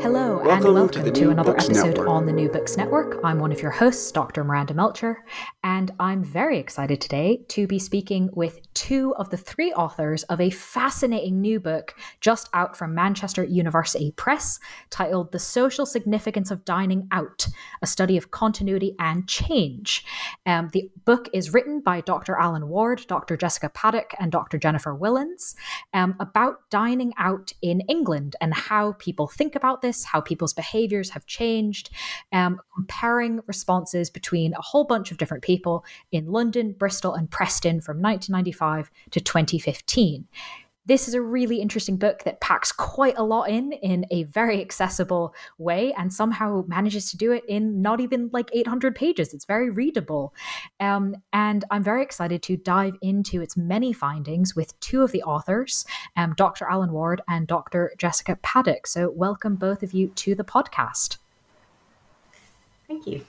[0.00, 2.08] Hello Welcome and welcome to to, another Books episode Network.
[2.08, 3.18] on the New Books Network.
[3.24, 4.44] I'm one of your hosts, Dr.
[4.44, 5.24] Miranda Melcher,
[5.64, 10.40] and I'm very excited today to be speaking with two of the three authors of
[10.40, 16.64] a fascinating new book just out from Manchester University Press titled The Social Significance of
[16.64, 17.48] Dining Out,
[17.82, 20.04] a study of continuity and change.
[20.46, 22.36] Um, the book is written by Dr.
[22.36, 23.36] Alan Warde, Dr.
[23.36, 24.58] Jessica Paddock, and Dr.
[24.58, 25.56] Jennifer Whillans
[25.92, 31.10] um, about dining out in England and how people think about this, how people's behaviors
[31.10, 31.90] have changed,
[32.32, 37.80] um, comparing responses between a whole bunch of different people in London, Bristol, and Preston
[37.80, 40.26] from 1995 to 2015
[40.88, 44.60] this is a really interesting book that packs quite a lot in in a very
[44.60, 49.44] accessible way and somehow manages to do it in not even like 800 pages it's
[49.44, 50.34] very readable
[50.80, 55.22] um, and i'm very excited to dive into its many findings with two of the
[55.22, 55.84] authors
[56.16, 60.44] um, dr alan warde and dr jessica paddock so welcome both of you to the
[60.44, 61.18] podcast
[62.88, 63.26] Thank you.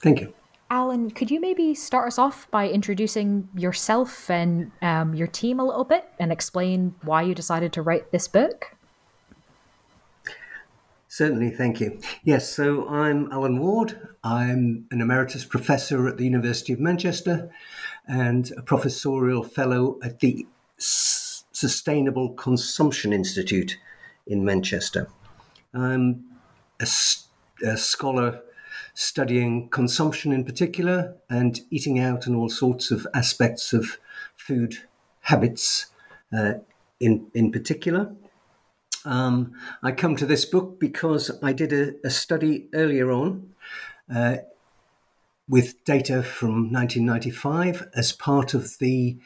[0.00, 0.34] Thank you.
[0.70, 5.64] Alan could you maybe start us off by introducing yourself and um, your team a
[5.64, 8.76] little bit and explain why you decided to write this book
[11.10, 11.98] Certainly, thank you.
[12.22, 13.98] Yes, so I'm Alan Warde.
[14.22, 17.50] I'm an emeritus professor at the University of Manchester
[18.06, 20.46] and a professorial fellow at the
[20.78, 23.78] S- Sustainable Consumption Institute
[24.26, 25.08] in Manchester.
[25.72, 26.24] I'm
[26.78, 28.42] a scholar
[29.00, 33.96] studying consumption in particular and eating out and all sorts of aspects of
[34.34, 34.74] food
[35.20, 35.86] habits
[36.36, 36.54] uh,
[36.98, 38.12] in, in particular.
[39.04, 39.52] Um,
[39.84, 43.54] I come to this book because I did a, a study earlier on
[44.12, 44.38] uh,
[45.48, 49.16] with data from 1995 as part of the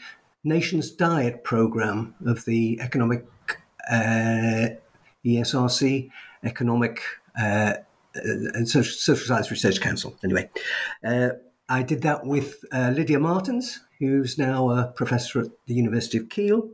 [0.45, 3.25] Nation's Diet Program of the Economic
[3.91, 4.69] uh,
[5.25, 6.11] ESRC,
[6.45, 7.01] Economic
[7.41, 7.73] uh,
[8.15, 10.17] and Social, Social Science Research Council.
[10.23, 10.51] Anyway,
[11.05, 11.31] uh,
[11.69, 16.29] I did that with uh, Lydia Martens, who's now a professor at the University of
[16.29, 16.69] Keele.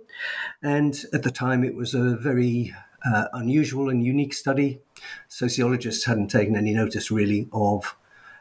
[0.62, 4.80] And at the time, it was a very uh, unusual and unique study.
[5.28, 7.94] Sociologists hadn't taken any notice really of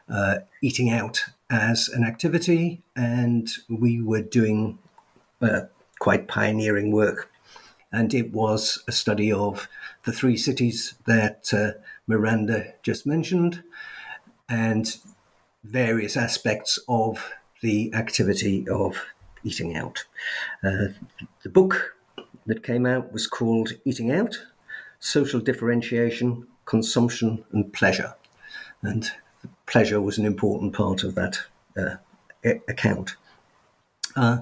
[0.08, 4.78] uh, eating out as an activity, and we were doing
[5.40, 5.60] uh,
[5.98, 7.30] quite pioneering work.
[7.92, 9.68] And it was a study of
[10.04, 13.62] the three cities that uh, Miranda just mentioned
[14.48, 14.96] and
[15.62, 18.96] various aspects of the activity of
[19.44, 20.04] eating out.
[20.64, 20.88] Uh,
[21.42, 21.96] the book
[22.46, 24.38] that came out was called Eating Out
[25.00, 28.14] Social Differentiation, Consumption, and Pleasure.
[28.82, 29.10] And
[29.66, 31.38] pleasure was an important part of that
[31.76, 31.96] uh,
[32.68, 33.16] account.
[34.16, 34.38] Uh,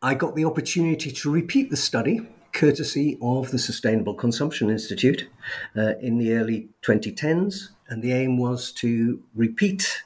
[0.00, 5.28] I got the opportunity to repeat the study courtesy of the Sustainable Consumption Institute
[5.76, 7.68] uh, in the early 2010s.
[7.88, 10.02] And the aim was to repeat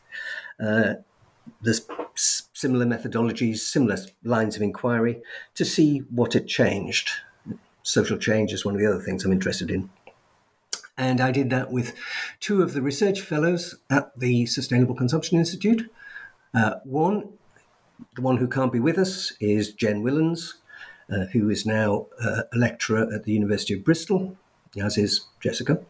[0.60, 0.94] uh,
[1.62, 1.80] the
[2.14, 5.22] similar methodologies, similar lines of inquiry
[5.54, 7.10] to see what had changed.
[7.82, 9.90] Social change is one of the other things I'm interested in.
[10.96, 11.94] And I did that with
[12.40, 15.90] two of the research fellows at the Sustainable Consumption Institute.
[16.54, 17.30] Uh, one,
[18.14, 20.54] the one who can't be with us, is Jen Whillans,
[21.12, 24.36] uh, who is now uh, a lecturer at the University of Bristol
[24.80, 25.80] as is Jessica.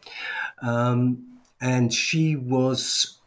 [0.63, 3.19] Um, and she was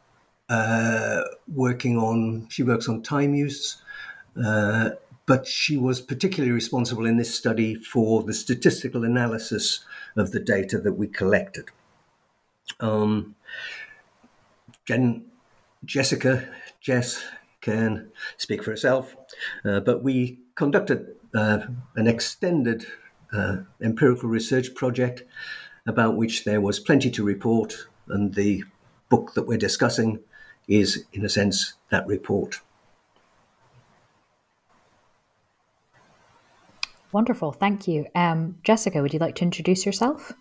[0.49, 1.21] uh,
[1.53, 3.81] working on, she works on time use,
[4.43, 4.91] uh,
[5.25, 9.83] but she was particularly responsible in this study for the statistical analysis
[10.15, 11.65] of the data that we collected.
[12.79, 13.35] Um,
[14.85, 15.25] Jen,
[15.83, 16.47] Jessica,
[16.79, 17.23] Jess
[17.61, 19.15] can speak for herself,
[19.63, 22.85] uh, but we conducted an extended
[23.33, 25.23] uh, empirical research project
[25.87, 28.63] about which there was plenty to report, and the
[29.09, 30.19] book that we're discussing
[30.67, 32.61] is, in a sense, that report.
[37.11, 38.07] Wonderful, thank you.
[38.15, 40.33] Um, Jessica, would you like to introduce yourself?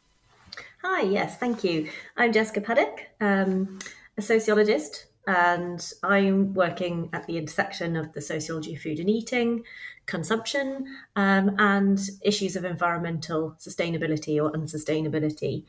[0.82, 1.90] Hi, yes, thank you.
[2.16, 3.78] I'm Jessica Paddock, um,
[4.16, 9.64] a sociologist, and I'm working at the intersection of the sociology of food and eating,
[10.06, 10.86] consumption,
[11.16, 15.64] um, and issues of environmental sustainability or unsustainability.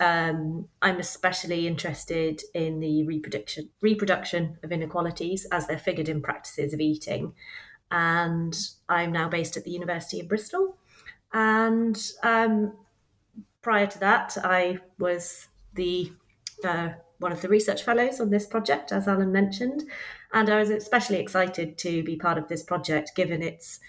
[0.00, 6.72] Um, I'm especially interested in the reproduction reproduction of inequalities as they're figured in practices
[6.72, 7.32] of eating,
[7.90, 8.56] and
[8.88, 10.76] I'm now based at the University of Bristol.
[11.32, 12.74] And um,
[13.62, 16.12] prior to that, I was the
[16.64, 19.84] uh, one of the research fellows on this project, as Alan mentioned,
[20.32, 23.80] and I was especially excited to be part of this project, given its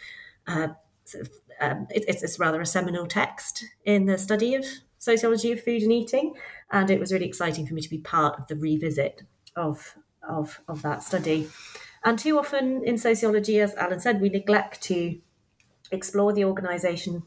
[0.48, 0.70] uh,
[1.06, 1.32] sort of,
[1.62, 4.66] um, it, it's, it's rather a seminal text in the study of
[4.98, 6.34] sociology of food and eating,
[6.72, 9.24] and it was really exciting for me to be part of the revisit
[9.56, 9.96] of
[10.28, 11.50] of, of that study.
[12.04, 15.20] And too often in sociology, as Alan said, we neglect to
[15.92, 17.24] explore the organisation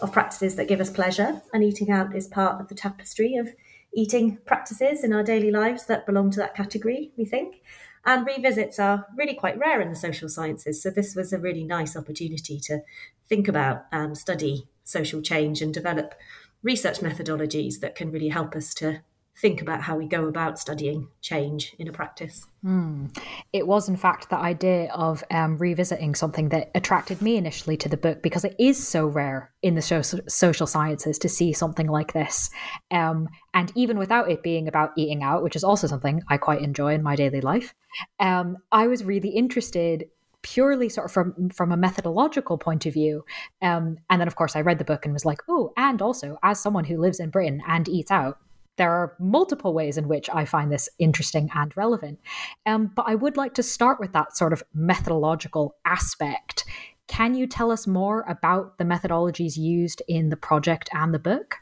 [0.00, 3.48] of practices that give us pleasure, and eating out is part of the tapestry of
[3.94, 7.62] eating practices in our daily lives that belong to that category, we think.
[8.04, 11.64] And revisits are really quite rare in the social sciences, so this was a really
[11.64, 12.80] nice opportunity to
[13.28, 16.14] think about and study social change and develop
[16.62, 19.00] research methodologies that can really help us to
[19.36, 22.46] think about how we go about studying change in a practice.
[22.64, 23.16] Mm.
[23.52, 27.88] It was, in fact, the idea of um, revisiting something that attracted me initially to
[27.88, 32.12] the book because it is so rare in the social sciences to see something like
[32.12, 32.48] this.
[32.90, 36.62] Um, and even without it being about eating out, which is also something I quite
[36.62, 37.74] enjoy in my daily life,
[38.20, 40.04] um, I was really interested
[40.42, 43.24] purely sort of from from a methodological point of view.
[43.62, 46.38] Um, and then, of course, I read the book and was like, oh, and also
[46.42, 48.38] as someone who lives in Britain and eats out,
[48.76, 52.18] there are multiple ways in which I find this interesting and relevant.
[52.66, 56.64] Um, but I would like to start with that sort of methodological aspect.
[57.06, 61.56] Can you tell us more about the methodologies used in the project and the book?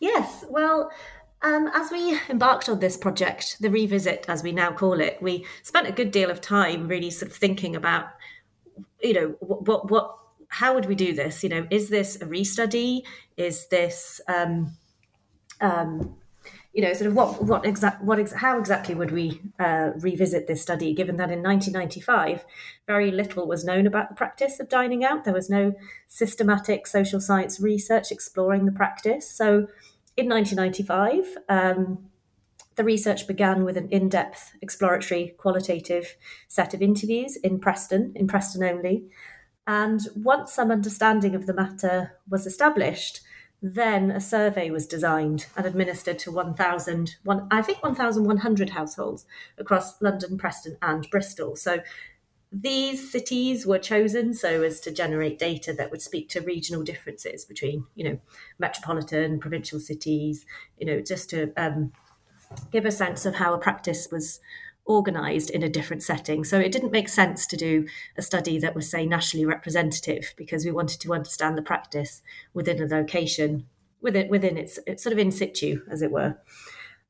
[0.00, 0.44] Yes.
[0.48, 0.90] Well,
[1.42, 5.46] um, as we embarked on this project, the revisit, as we now call it, we
[5.62, 8.06] spent a good deal of time really sort of thinking about,
[9.02, 10.16] you know, what, what, what
[10.48, 11.42] how would we do this?
[11.42, 13.02] You know, is this a restudy?
[13.36, 14.76] Is this um,
[15.60, 16.16] um,
[16.72, 20.62] you know, sort of what what exact what how exactly would we uh, revisit this
[20.62, 20.94] study?
[20.94, 22.44] Given that in 1995,
[22.86, 25.24] very little was known about the practice of dining out.
[25.24, 25.74] There was no
[26.06, 29.28] systematic social science research exploring the practice.
[29.28, 29.66] So,
[30.16, 31.36] in 1995.
[31.48, 32.10] Um,
[32.76, 36.16] the research began with an in depth, exploratory, qualitative
[36.48, 39.04] set of interviews in Preston, in Preston only.
[39.66, 43.20] And once some understanding of the matter was established,
[43.62, 49.26] then a survey was designed and administered to 1,000, one, I think 1,100 households
[49.58, 51.56] across London, Preston, and Bristol.
[51.56, 51.80] So
[52.52, 57.44] these cities were chosen so as to generate data that would speak to regional differences
[57.44, 58.18] between, you know,
[58.58, 60.46] metropolitan, provincial cities,
[60.78, 61.92] you know, just to um,
[62.72, 64.40] give a sense of how a practice was
[64.90, 66.44] organised in a different setting.
[66.44, 67.86] So it didn't make sense to do
[68.18, 72.82] a study that was, say, nationally representative because we wanted to understand the practice within
[72.82, 73.66] a location,
[74.00, 76.38] within, within its, its sort of in situ, as it were.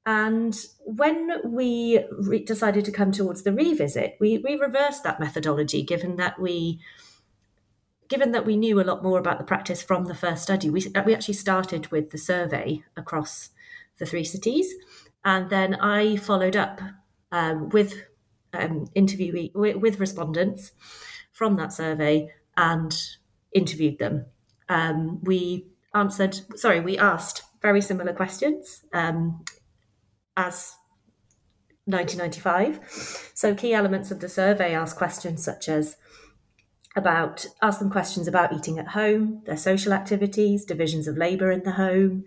[0.07, 5.83] And when we re- decided to come towards the revisit, we, we reversed that methodology,
[5.83, 6.81] given that we
[8.09, 10.69] given that we knew a lot more about the practice from the first study.
[10.69, 13.51] We, we actually started with the survey across
[13.99, 14.75] the three cities,
[15.25, 16.81] and then I followed up
[17.33, 18.05] um, with
[18.53, 20.73] um, interviewee with, respondents
[21.33, 22.95] from that survey and
[23.55, 24.27] interviewed them.
[24.69, 29.45] Um, we answered, sorry, we asked very similar questions um,
[30.37, 30.77] as
[31.87, 33.33] 1995.
[33.35, 35.97] So key elements of the survey ask questions such as
[36.97, 41.63] about ask them questions about eating at home, their social activities, divisions of labour in
[41.63, 42.25] the home.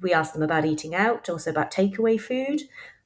[0.00, 2.62] We asked them about eating out, also about takeaway food,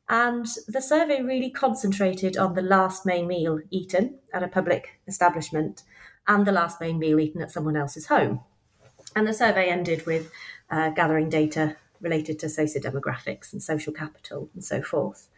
[0.08, 5.82] and the survey really concentrated on the last main meal eaten at a public establishment
[6.26, 8.40] and the last main meal eaten at someone else's home.
[9.14, 10.30] And the survey ended with
[10.70, 15.28] uh, gathering data related to sociodemographics and social capital and so forth.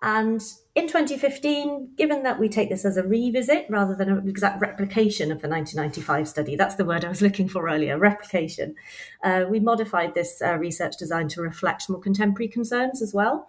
[0.00, 0.40] And
[0.76, 5.32] in 2015, given that we take this as a revisit rather than an exact replication
[5.32, 8.76] of the 1995 study, that's the word I was looking for earlier replication,
[9.24, 13.48] uh, we modified this uh, research design to reflect more contemporary concerns as well.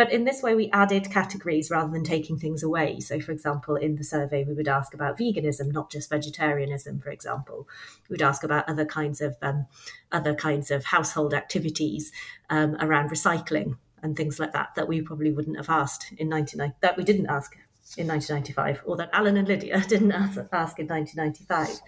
[0.00, 3.00] But in this way, we added categories rather than taking things away.
[3.00, 7.00] So, for example, in the survey, we would ask about veganism, not just vegetarianism.
[7.00, 7.68] For example,
[8.08, 9.66] we'd ask about other kinds of um,
[10.10, 12.12] other kinds of household activities
[12.48, 16.78] um, around recycling and things like that that we probably wouldn't have asked in 1990
[16.80, 17.52] that we didn't ask
[17.98, 21.78] in 1995 or that Alan and Lydia didn't ask, ask in 1995.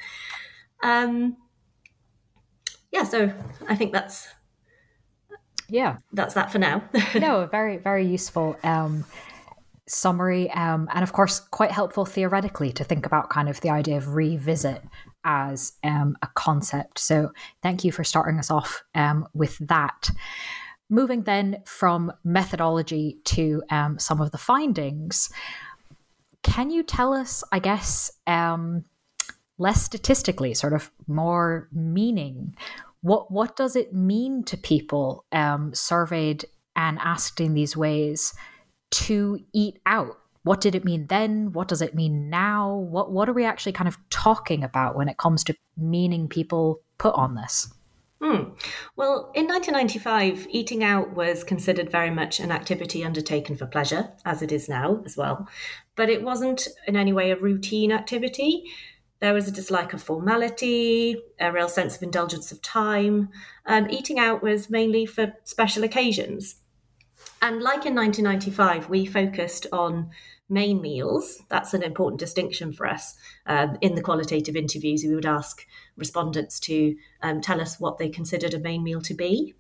[0.82, 1.38] Um,
[2.90, 3.32] yeah, so
[3.66, 4.28] I think that's
[5.72, 5.96] yeah.
[6.12, 6.82] That's that for now.
[7.14, 9.04] No very very useful um,
[9.88, 13.96] summary um, and of course quite helpful theoretically to think about kind of the idea
[13.96, 14.82] of revisit
[15.24, 16.98] as um, a concept.
[16.98, 20.10] So thank you for starting us off um, with that.
[20.90, 25.30] Moving then from methodology to um, some of the findings
[26.42, 28.84] can you tell us i guess um,
[29.58, 32.54] less statistically sort of more meaning
[33.02, 36.44] what what does it mean to people um, surveyed
[36.74, 38.34] and asked in these ways
[38.90, 40.18] to eat out?
[40.44, 41.52] What did it mean then?
[41.52, 42.74] What does it mean now?
[42.74, 46.80] What what are we actually kind of talking about when it comes to meaning people
[46.98, 47.72] put on this?
[48.22, 48.50] Hmm.
[48.94, 54.42] Well, in 1995, eating out was considered very much an activity undertaken for pleasure, as
[54.42, 55.48] it is now as well.
[55.96, 58.64] But it wasn't in any way a routine activity.
[59.22, 63.28] There was a dislike of formality, a real sense of indulgence of time,
[63.64, 66.56] and eating out was mainly for special occasions.
[67.40, 70.10] And like in 1995, we focused on
[70.48, 71.40] main meals.
[71.48, 73.14] That's an important distinction for us.
[73.46, 75.64] Um, in the qualitative interviews, we would ask
[75.96, 79.54] respondents to um, tell us what they considered a main meal to be.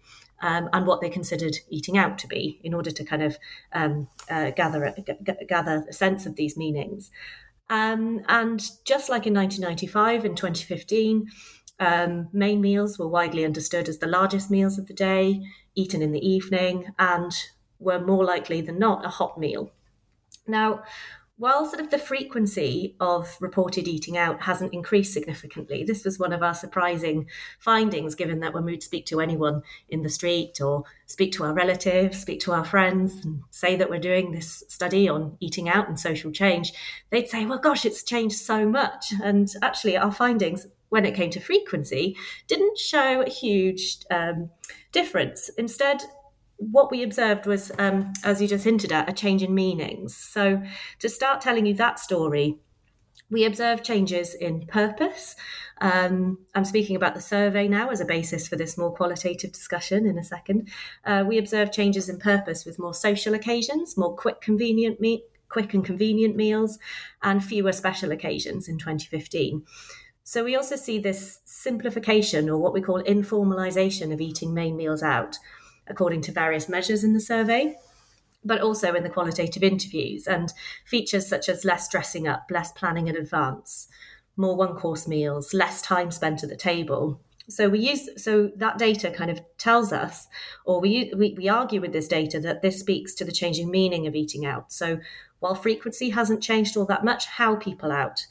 [0.44, 3.38] Um, and what they considered eating out to be, in order to kind of
[3.72, 7.12] um, uh, gather g- gather a sense of these meanings.
[7.70, 11.26] Um, and just like in 1995 and 2015,
[11.80, 15.42] um, main meals were widely understood as the largest meals of the day,
[15.74, 17.32] eaten in the evening, and
[17.78, 19.72] were more likely than not a hot meal.
[20.46, 20.82] Now,
[21.42, 26.32] while sort of the frequency of reported eating out hasn't increased significantly, this was one
[26.32, 27.26] of our surprising
[27.58, 31.52] findings, given that when we'd speak to anyone in the street or speak to our
[31.52, 35.88] relatives, speak to our friends, and say that we're doing this study on eating out
[35.88, 36.72] and social change,
[37.10, 39.12] they'd say, well, gosh, it's changed so much.
[39.20, 44.48] And actually, our findings when it came to frequency didn't show a huge um,
[44.92, 45.48] difference.
[45.58, 46.04] Instead,
[46.70, 50.16] what we observed was, um, as you just hinted at, a change in meanings.
[50.16, 50.62] So,
[51.00, 52.58] to start telling you that story,
[53.30, 55.34] we observed changes in purpose.
[55.80, 60.06] Um, I'm speaking about the survey now as a basis for this more qualitative discussion
[60.06, 60.68] in a second.
[61.04, 64.98] Uh, we observed changes in purpose with more social occasions, more quick, convenient
[65.48, 66.78] quick and convenient meals,
[67.22, 69.64] and fewer special occasions in 2015.
[70.24, 75.02] So we also see this simplification, or what we call informalization, of eating main meals
[75.02, 75.38] out
[75.86, 77.76] according to various measures in the survey,
[78.44, 80.52] but also in the qualitative interviews and
[80.84, 83.88] features such as less dressing up, less planning in advance,
[84.36, 87.20] more one course meals, less time spent at the table.
[87.48, 90.28] So we use so that data kind of tells us,
[90.64, 94.06] or we, we we argue with this data that this speaks to the changing meaning
[94.06, 94.72] of eating out.
[94.72, 95.00] So
[95.40, 98.26] while frequency hasn't changed all that much, how people out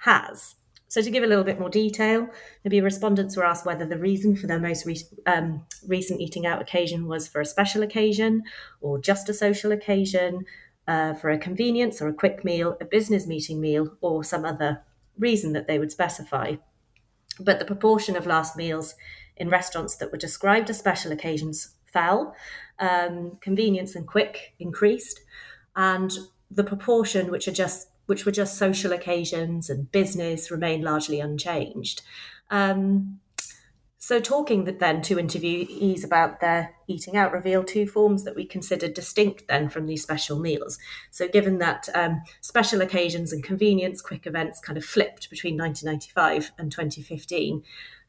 [0.00, 0.56] has.
[0.88, 2.28] So, to give a little bit more detail,
[2.64, 6.62] maybe respondents were asked whether the reason for their most re- um, recent eating out
[6.62, 8.44] occasion was for a special occasion
[8.80, 10.44] or just a social occasion,
[10.86, 14.82] uh, for a convenience or a quick meal, a business meeting meal, or some other
[15.18, 16.54] reason that they would specify.
[17.40, 18.94] But the proportion of last meals
[19.36, 22.34] in restaurants that were described as special occasions fell,
[22.78, 25.20] um, convenience and quick increased,
[25.74, 26.12] and
[26.50, 32.02] the proportion which are just which were just social occasions and business, remained largely unchanged.
[32.50, 33.20] Um,
[33.98, 38.94] so, talking then to interviewees about their eating out revealed two forms that we considered
[38.94, 40.78] distinct then from these special meals.
[41.10, 46.52] So, given that um, special occasions and convenience quick events kind of flipped between 1995
[46.56, 47.64] and 2015,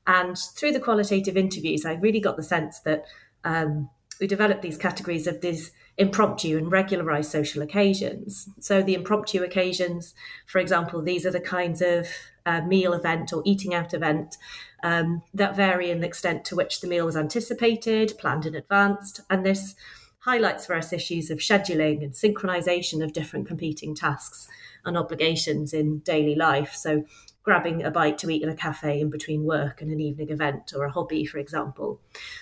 [0.06, 3.06] and through the qualitative interviews, I really got the sense that
[3.44, 3.90] um,
[4.20, 8.50] we developed these categories of these impromptu and regularized social occasions.
[8.60, 10.14] So, the impromptu occasions,
[10.46, 12.08] for example, these are the kinds of
[12.46, 14.38] uh, meal event or eating out event
[14.84, 19.20] um, that vary in the extent to which the meal was anticipated, planned in advance,
[19.30, 19.76] and this
[20.20, 24.48] highlights for us issues of scheduling and synchronization of different competing tasks
[24.86, 26.74] and obligations in daily life.
[26.76, 27.06] So,
[27.42, 30.74] grabbing a bite to eat in a cafe in between work and an evening event
[30.76, 32.02] or a hobby, for example.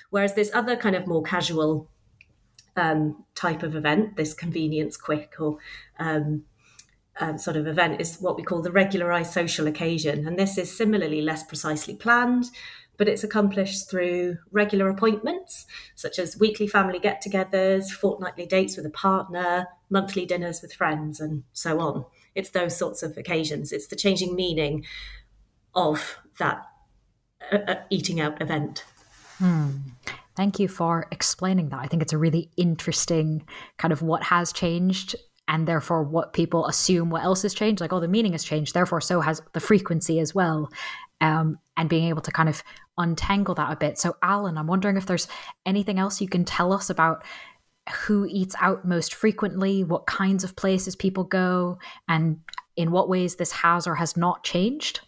[0.10, 1.88] Whereas this other kind of more casual
[2.76, 5.58] um, type of event, this convenience quick or
[6.00, 6.44] um,
[7.20, 10.28] um, sort of event, is what we call the regularized social occasion.
[10.28, 12.46] And this is similarly less precisely planned,
[12.98, 15.66] but it's accomplished through regular appointments,
[15.96, 21.20] such as weekly family get togethers, fortnightly dates with a partner, monthly dinners with friends,
[21.20, 22.06] and so on.
[22.36, 23.72] It's those sorts of occasions.
[23.72, 24.86] It's the changing meaning
[25.74, 26.66] of that
[27.52, 28.84] uh, uh, eating out event.
[29.38, 29.70] Hmm.
[30.36, 31.80] Thank you for explaining that.
[31.80, 33.46] I think it's a really interesting
[33.78, 35.16] kind of what has changed
[35.48, 37.80] and therefore what people assume what else has changed.
[37.82, 40.72] Like, oh, the meaning has changed, therefore, so has the frequency as well.
[41.22, 42.64] Um, and being able to kind of
[42.98, 43.98] untangle that a bit.
[43.98, 45.28] So, Alan, I'm wondering if there's
[45.66, 47.24] anything else you can tell us about
[48.06, 51.78] who eats out most frequently, what kinds of places people go,
[52.10, 52.40] and
[52.76, 55.02] in what ways this has or has not changed?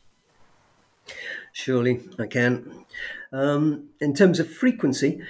[1.54, 2.86] Surely, I can.
[3.32, 5.22] Um, in terms of frequency,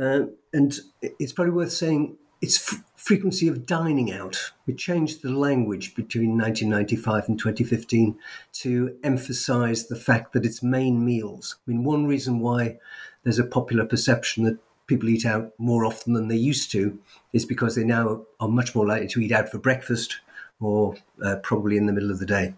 [0.00, 4.52] uh, and it's probably worth saying it's f- frequency of dining out.
[4.66, 8.18] We changed the language between 1995 and 2015
[8.54, 11.56] to emphasize the fact that it's main meals.
[11.66, 12.78] I mean, one reason why
[13.22, 16.98] there's a popular perception that people eat out more often than they used to
[17.32, 20.20] is because they now are much more likely to eat out for breakfast
[20.60, 22.54] or uh, probably in the middle of the day.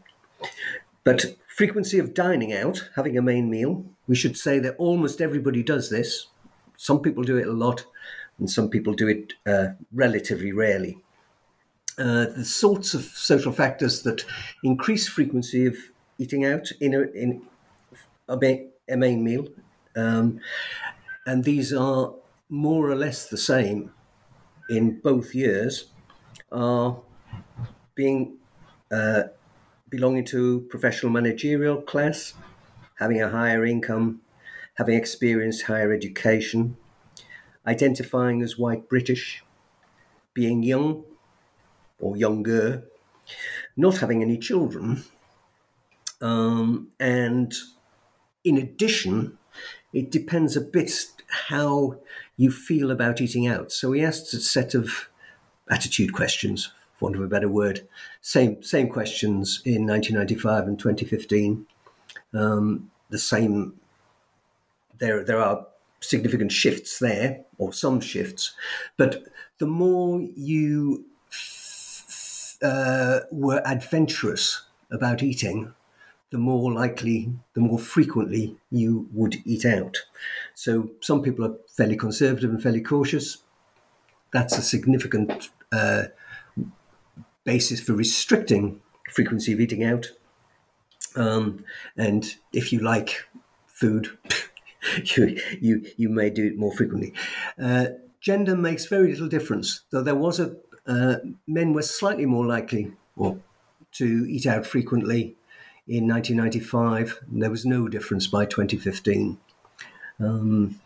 [1.04, 5.62] But frequency of dining out, having a main meal, we should say that almost everybody
[5.62, 6.26] does this.
[6.76, 7.86] Some people do it a lot,
[8.38, 10.98] and some people do it uh, relatively rarely.
[11.96, 14.24] Uh, the sorts of social factors that
[14.64, 15.76] increase frequency of
[16.18, 17.42] eating out in a, in
[18.28, 19.46] a, a main meal,
[19.94, 20.40] um,
[21.24, 22.14] and these are
[22.48, 23.92] more or less the same
[24.68, 25.90] in both years,
[26.50, 26.98] are
[27.94, 28.38] being
[28.90, 29.22] uh,
[29.94, 32.34] belonging to professional managerial class,
[32.96, 34.20] having a higher income,
[34.74, 36.76] having experienced higher education,
[37.66, 39.44] identifying as white British,
[40.32, 41.04] being young
[42.00, 42.84] or younger,
[43.76, 45.04] not having any children,
[46.20, 47.54] um, and
[48.42, 49.38] in addition,
[49.92, 50.90] it depends a bit
[51.48, 52.00] how
[52.36, 53.70] you feel about eating out.
[53.70, 55.08] So we asked a set of
[55.70, 56.72] attitude questions,
[57.04, 57.86] want of a better word,
[58.20, 61.66] same same questions in 1995 and 2015.
[62.32, 63.74] Um, the same.
[64.98, 65.66] There there are
[66.00, 68.54] significant shifts there, or some shifts,
[68.96, 69.24] but
[69.58, 71.04] the more you
[72.62, 75.74] uh, were adventurous about eating,
[76.30, 79.96] the more likely, the more frequently you would eat out.
[80.54, 83.38] So some people are fairly conservative and fairly cautious.
[84.32, 86.04] That's a significant uh,
[87.44, 88.80] basis for restricting
[89.10, 90.12] frequency of eating out.
[91.16, 91.64] Um,
[91.96, 93.24] and if you like
[93.66, 94.16] food,
[95.04, 97.12] you, you, you may do it more frequently.
[97.60, 97.86] Uh,
[98.20, 102.92] gender makes very little difference, though there was a uh, men were slightly more likely
[103.16, 103.38] or
[103.92, 105.36] to eat out frequently
[105.86, 107.20] in 1995.
[107.30, 109.38] There was no difference by 2015.
[110.20, 110.80] Um,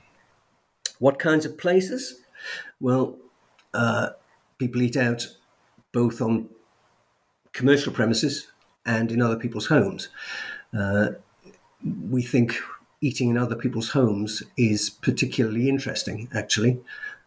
[0.98, 2.20] what kinds of places?
[2.80, 3.16] Well,
[3.74, 4.10] uh,
[4.58, 5.26] people eat out
[5.92, 6.48] both on
[7.52, 8.48] commercial premises
[8.84, 10.08] and in other people's homes.
[10.76, 11.10] Uh,
[12.10, 12.58] we think
[13.00, 16.80] eating in other people's homes is particularly interesting, actually.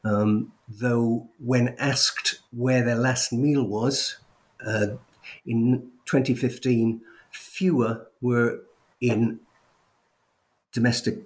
[0.03, 4.17] Um, though, when asked where their last meal was
[4.65, 4.87] uh,
[5.45, 8.61] in 2015, fewer were
[8.99, 9.39] in
[10.71, 11.19] domestic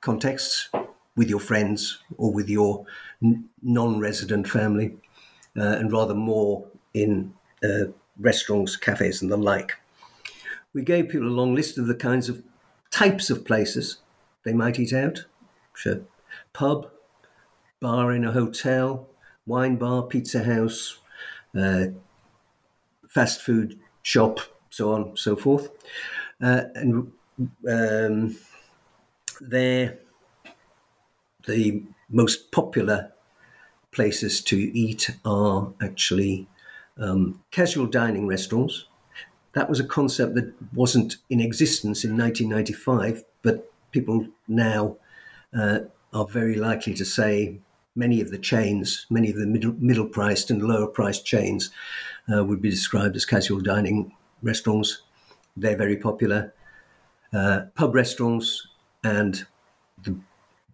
[0.00, 0.68] contexts
[1.16, 2.86] with your friends or with your
[3.22, 4.96] n- non resident family,
[5.60, 7.84] uh, and rather more in uh,
[8.18, 9.74] restaurants, cafes, and the like.
[10.74, 12.42] We gave people a long list of the kinds of
[12.90, 13.98] types of places
[14.44, 15.24] they might eat out.
[15.74, 16.00] Sure.
[16.52, 16.90] Pub,
[17.80, 19.08] bar in a hotel,
[19.46, 20.98] wine bar, pizza house,
[21.58, 21.86] uh,
[23.08, 24.40] fast food shop,
[24.70, 25.70] so on so forth.
[26.40, 27.12] Uh, and
[27.68, 28.36] um,
[29.40, 29.98] they're
[31.46, 33.12] the most popular
[33.92, 36.46] places to eat are actually
[36.98, 38.86] um, casual dining restaurants.
[39.52, 44.96] That was a concept that wasn't in existence in 1995, but people now
[45.56, 45.80] uh,
[46.12, 47.58] are very likely to say
[47.94, 51.70] many of the chains, many of the middle, middle priced and lower priced chains,
[52.32, 55.02] uh, would be described as casual dining restaurants.
[55.56, 56.54] They're very popular.
[57.32, 58.68] Uh, pub restaurants
[59.02, 59.46] and
[60.02, 60.18] the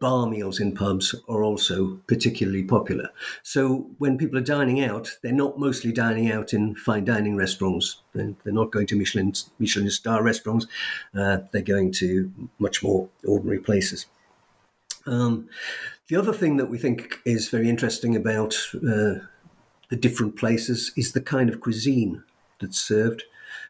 [0.04, 3.08] bar meals in pubs are also particularly popular.
[3.42, 8.02] So when people are dining out, they're not mostly dining out in fine dining restaurants.
[8.12, 10.66] They're, not going to Michelin Michelin star restaurants.
[11.14, 14.04] Uh, they're going to much more ordinary places.
[15.06, 15.48] Um,
[16.08, 19.24] the other thing that we think is very interesting about uh,
[19.88, 22.24] the different places is the kind of cuisine
[22.60, 23.22] that's served.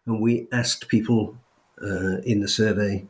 [0.04, 1.36] And we asked people
[1.80, 3.06] uh, in the survey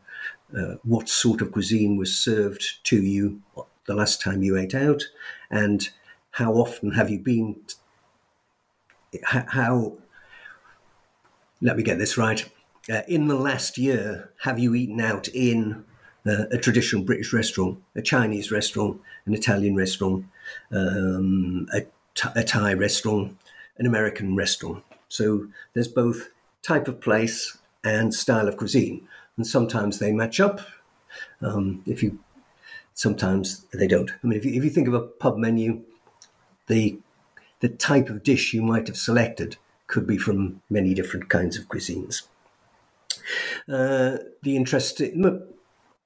[0.57, 3.43] uh, what sort of cuisine was served to you
[3.87, 5.03] the last time you ate out,
[5.51, 5.91] and
[6.33, 7.57] how often have you been?
[9.25, 9.95] How?
[11.61, 12.49] Let me get this right.
[12.91, 15.85] Uh, in the last year, have you eaten out in
[16.27, 20.27] uh, a traditional British restaurant, a Chinese restaurant, an Italian restaurant,
[20.71, 21.81] um, a,
[22.15, 23.37] th- a Thai restaurant,
[23.79, 24.85] an American restaurant?
[25.09, 26.31] So there's both
[26.63, 29.07] type of place and style of cuisine
[29.37, 30.61] and sometimes they match up.
[31.41, 32.19] Um, if you
[32.95, 34.11] sometimes they don't.
[34.11, 35.83] I mean, if you, if you think of a pub menu,
[36.67, 36.99] the
[37.61, 41.69] the type of dish you might have selected could be from many different kinds of
[41.69, 42.23] cuisines.
[43.69, 45.49] Uh, the interesting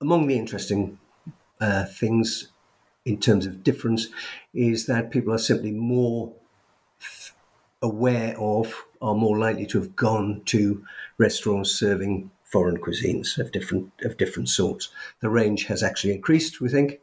[0.01, 0.99] among the interesting
[1.61, 2.49] uh, things
[3.05, 4.09] in terms of difference
[4.55, 6.33] is that people are simply more
[7.81, 10.85] aware of, are more likely to have gone to
[11.17, 14.88] restaurants serving foreign cuisines of different of different sorts.
[15.20, 17.00] The range has actually increased, we think,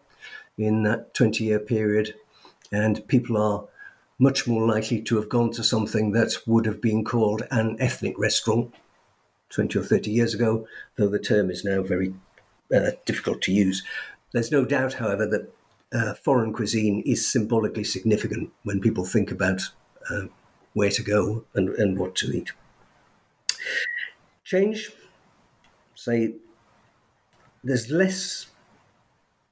[0.57, 2.15] in that 20 year period,
[2.71, 3.65] and people are
[4.17, 8.17] much more likely to have gone to something that would have been called an ethnic
[8.17, 8.73] restaurant
[9.49, 12.13] 20 or 30 years ago, though the term is now very
[12.73, 13.83] uh, difficult to use.
[14.31, 15.53] There's no doubt, however, that
[15.93, 19.61] uh, foreign cuisine is symbolically significant when people think about
[20.09, 20.23] uh,
[20.73, 22.51] where to go and, and what to eat.
[24.43, 24.91] Change
[26.05, 26.33] say
[27.63, 28.47] there's less,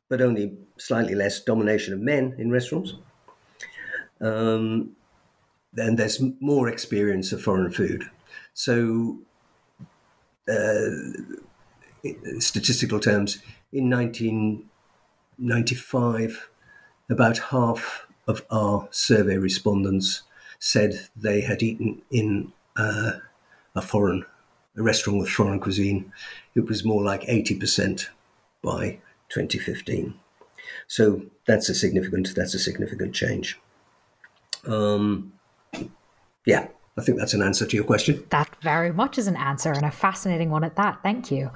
[0.07, 2.93] but only slightly less, domination of men in restaurants.
[4.21, 4.95] Um,
[5.75, 8.03] and there's more experience of foreign food.
[8.53, 9.17] So,
[10.47, 10.91] uh,
[12.03, 13.39] in statistical terms,
[13.71, 16.51] in 1995,
[17.09, 20.21] about half of our survey respondents
[20.59, 23.13] said they had eaten in uh,
[23.75, 24.23] a foreign
[24.77, 26.11] a restaurant with foreign cuisine.
[26.55, 28.07] It was more like 80%
[28.61, 30.15] by 2015.
[30.87, 33.59] So that's a significant that's a significant change.
[34.65, 35.33] Um,
[36.45, 38.23] yeah, I think that's an answer to your question.
[38.29, 40.99] That very much is an answer and a fascinating one at that.
[41.03, 41.51] Thank you.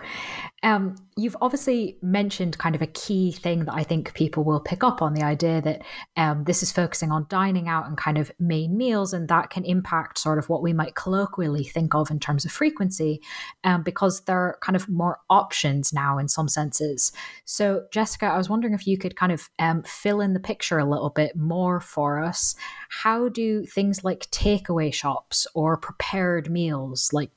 [0.64, 4.84] Um, you've obviously mentioned kind of a key thing that I think people will pick
[4.84, 5.84] up on the idea that
[6.16, 9.64] um, this is focusing on dining out and kind of main meals, and that can
[9.66, 13.22] impact sort of what we might colloquially think of in terms of frequency,
[13.64, 17.12] um, because there are kind of more options now in some senses.
[17.46, 20.80] So, Jessica, I was wondering if you could kind of um, fill in the picture
[20.80, 22.56] a little bit more for us.
[22.90, 27.30] How do things like takeaway shops or prepared meals, like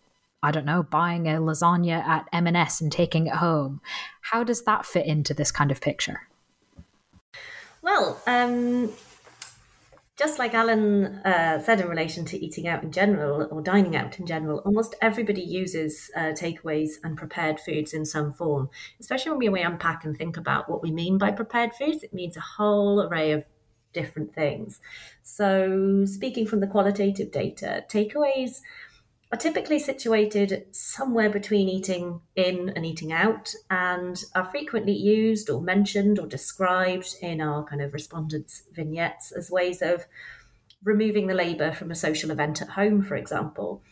[0.42, 3.80] I don't know, buying a lasagna at M&S and taking it home.
[4.22, 6.28] How does that fit into this kind of picture?
[7.82, 8.92] Well, um,
[10.20, 14.18] just like Alan uh, said in relation to eating out in general or dining out
[14.18, 18.68] in general, almost everybody uses uh, takeaways and prepared foods in some form,
[19.00, 22.02] especially when we unpack and think about what we mean by prepared foods.
[22.02, 23.44] It means a whole array of
[23.94, 24.80] different things.
[25.22, 28.60] So, speaking from the qualitative data, takeaways
[29.32, 35.60] are typically situated somewhere between eating in and eating out and are frequently used or
[35.60, 40.06] mentioned or described in our kind of respondents' vignettes as ways of
[40.82, 43.82] removing the labour from a social event at home, for example.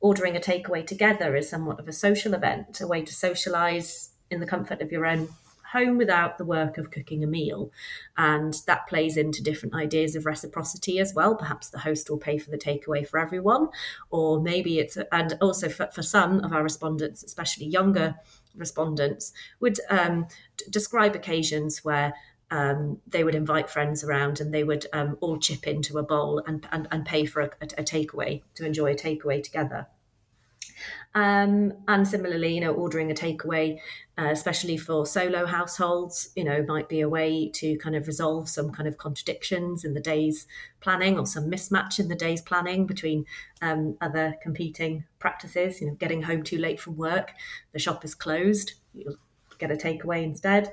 [0.00, 4.40] Ordering a takeaway together is somewhat of a social event, a way to socialise in
[4.40, 5.28] the comfort of your own
[5.72, 7.70] home without the work of cooking a meal.
[8.16, 11.34] And that plays into different ideas of reciprocity as well.
[11.34, 13.68] Perhaps the host will pay for the takeaway for everyone,
[14.10, 18.14] or maybe it's, and also for, for some of our respondents, especially younger
[18.56, 20.26] respondents, would um,
[20.56, 22.14] d- describe occasions where
[22.50, 26.42] um, they would invite friends around and they would um, all chip into a bowl
[26.46, 29.86] and, and, and pay for a, a, a takeaway to enjoy a takeaway together.
[31.14, 33.78] Um, and similarly, you know, ordering a takeaway,
[34.18, 38.48] uh, especially for solo households, you know, might be a way to kind of resolve
[38.48, 40.46] some kind of contradictions in the day's
[40.80, 43.24] planning or some mismatch in the day's planning between
[43.62, 45.80] um, other competing practices.
[45.80, 47.32] You know, getting home too late from work,
[47.72, 49.16] the shop is closed, you'll
[49.58, 50.70] get a takeaway instead,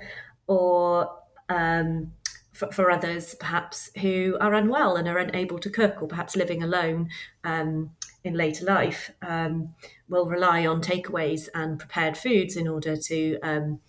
[0.48, 1.10] or
[1.50, 2.12] um,
[2.56, 6.64] for, for, others perhaps who are unwell and are unable to cook or perhaps living
[6.64, 7.10] alone
[7.44, 7.92] um,
[8.24, 9.76] in later life um,
[10.08, 13.80] will rely on takeaways and prepared foods in order to um,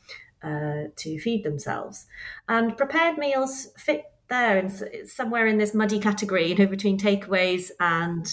[0.42, 2.07] uh, to feed themselves.
[2.48, 7.70] And prepared meals fit there and somewhere in this muddy category, you know, between takeaways
[7.81, 8.26] and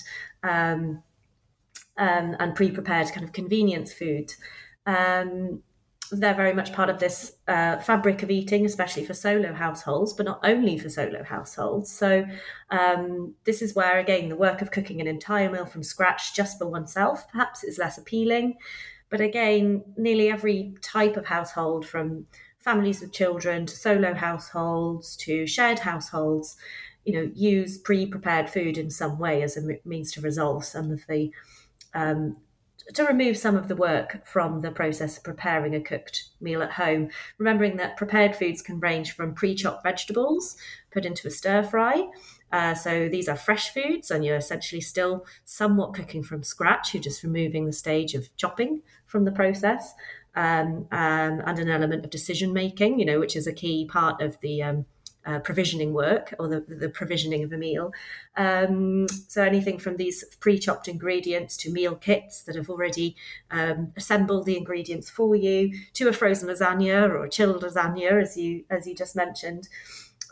[0.43, 1.03] um,
[1.97, 4.33] um, and pre-prepared kind of convenience food.
[4.85, 5.63] Um,
[6.19, 10.25] they're very much part of this uh, fabric of eating, especially for solo households, but
[10.25, 11.91] not only for solo households.
[11.91, 12.25] So,
[12.69, 16.57] um, this is where, again, the work of cooking an entire meal from scratch just
[16.57, 18.55] for oneself perhaps is less appealing.
[19.09, 22.25] But again, nearly every type of household, from
[22.63, 26.55] families with children to solo households to shared households,
[27.05, 31.05] you know, use pre-prepared food in some way as a means to resolve some of
[31.07, 31.31] the
[31.93, 32.37] um,
[32.93, 36.73] to remove some of the work from the process of preparing a cooked meal at
[36.73, 40.57] home, remembering that prepared foods can range from pre chopped vegetables
[40.91, 42.07] put into a stir fry.
[42.51, 46.93] Uh, so these are fresh foods, and you're essentially still somewhat cooking from scratch.
[46.93, 49.93] You're just removing the stage of chopping from the process.
[50.35, 54.19] Um, um, and an element of decision making, you know, which is a key part
[54.19, 54.87] of the um,
[55.25, 57.91] uh, provisioning work or the, the provisioning of a meal.
[58.35, 63.15] Um, so anything from these pre-chopped ingredients to meal kits that have already
[63.51, 68.37] um, assembled the ingredients for you, to a frozen lasagna or a chilled lasagna, as
[68.37, 69.67] you as you just mentioned,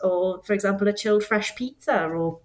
[0.02, 2.40] or for example a chilled fresh pizza or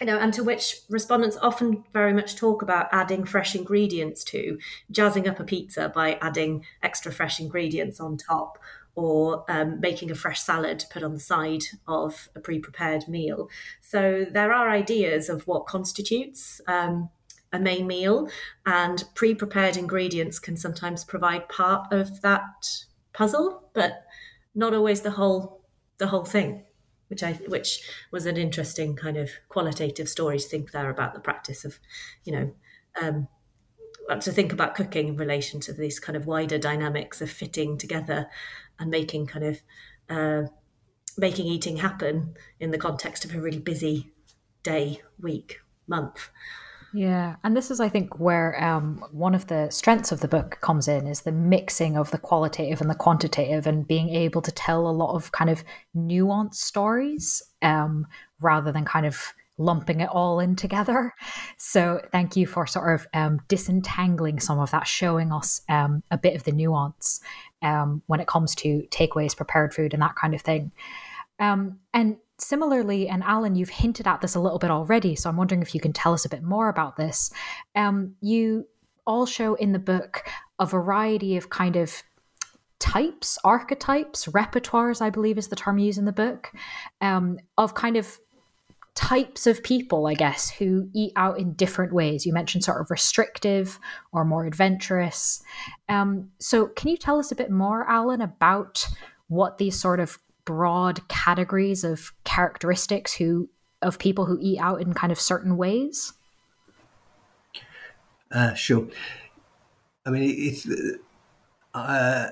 [0.00, 4.58] you know, and to which respondents often very much talk about adding fresh ingredients to,
[4.90, 8.58] jazzing up a pizza by adding extra fresh ingredients on top,
[8.94, 13.08] or um, making a fresh salad to put on the side of a pre prepared
[13.08, 13.48] meal.
[13.80, 17.10] So there are ideas of what constitutes um,
[17.52, 18.28] a main meal,
[18.66, 24.04] and pre prepared ingredients can sometimes provide part of that puzzle, but
[24.54, 25.64] not always the whole
[25.98, 26.64] the whole thing.
[27.08, 31.20] Which I which was an interesting kind of qualitative story to think there about the
[31.20, 31.78] practice of,
[32.24, 32.54] you know,
[33.00, 33.28] um,
[34.20, 38.28] to think about cooking in relation to these kind of wider dynamics of fitting together
[38.78, 39.62] and making kind of
[40.08, 40.42] uh,
[41.16, 44.12] making eating happen in the context of a really busy
[44.62, 46.30] day, week, month.
[46.92, 50.58] Yeah, and this is, I think, where um, one of the strengths of the book
[50.60, 54.52] comes in is the mixing of the qualitative and the quantitative, and being able to
[54.52, 55.64] tell a lot of kind of
[55.96, 58.06] nuanced stories um,
[58.40, 61.12] rather than kind of lumping it all in together.
[61.58, 66.18] So thank you for sort of um, disentangling some of that, showing us um, a
[66.18, 67.20] bit of the nuance
[67.62, 70.72] um, when it comes to takeaways, prepared food, and that kind of thing.
[71.38, 75.36] Um, and similarly, and Alan, you've hinted at this a little bit already, so I'm
[75.36, 77.30] wondering if you can tell us a bit more about this.
[77.74, 78.66] Um, you
[79.06, 80.24] all show in the book
[80.58, 82.02] a variety of kind of
[82.78, 86.52] types, archetypes, repertoires, I believe is the term used in the book,
[87.00, 88.18] um, of kind of
[88.94, 92.24] types of people, I guess, who eat out in different ways.
[92.24, 93.78] You mentioned sort of restrictive
[94.12, 95.42] or more adventurous.
[95.88, 98.86] Um, so, can you tell us a bit more, Alan, about
[99.28, 103.48] what these sort of broad categories of characteristics who
[103.82, 106.12] of people who eat out in kind of certain ways?
[108.30, 108.88] Uh, sure.
[110.06, 110.68] I mean, it's
[111.72, 112.30] uh,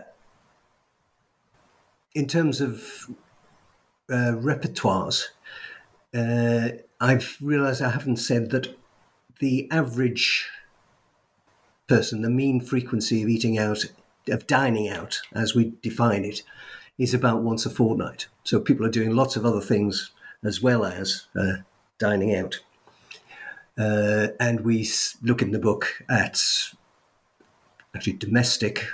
[2.15, 3.11] in terms of
[4.11, 5.29] uh, repertoires
[6.15, 6.69] uh,
[7.01, 8.77] I've realized I haven't said that
[9.41, 10.49] the average
[11.89, 13.85] person, the mean frequency of eating out,
[14.29, 16.43] of dining out, as we define it,
[16.99, 18.29] is about once a fortnight.
[18.45, 20.11] So people are doing lots of other things
[20.45, 21.57] as well as uh,
[21.99, 22.61] dining out.
[23.79, 24.89] Uh, and we
[25.23, 26.43] look in the book at
[27.95, 28.87] actually domestic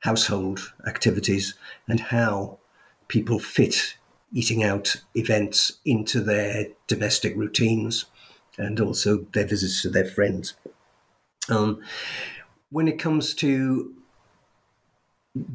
[0.00, 1.54] household activities
[1.88, 2.58] and how
[3.08, 3.96] people fit
[4.34, 8.04] eating out events into their domestic routines
[8.58, 10.54] and also their visits to their friends.
[11.48, 11.80] Um,
[12.70, 13.94] when it comes to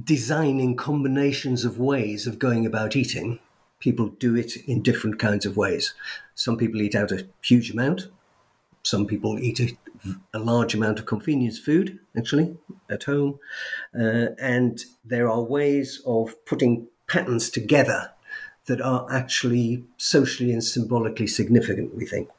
[0.03, 3.39] designing combinations of ways of going about eating,
[3.79, 5.93] people do it in different kinds of ways.
[6.35, 8.07] Some people eat out a huge amount.
[8.83, 9.77] Some people eat a,
[10.33, 12.57] a large amount of convenience food, actually,
[12.89, 13.39] at home.
[13.93, 18.11] Uh, and there are ways of putting patterns together
[18.69, 22.29] that are actually socially and symbolically significant, we think.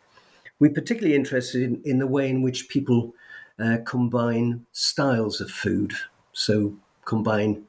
[0.60, 3.14] We're particularly interested in, in the way in which people
[3.58, 5.92] uh, combine styles of food.
[6.32, 7.64] So, combine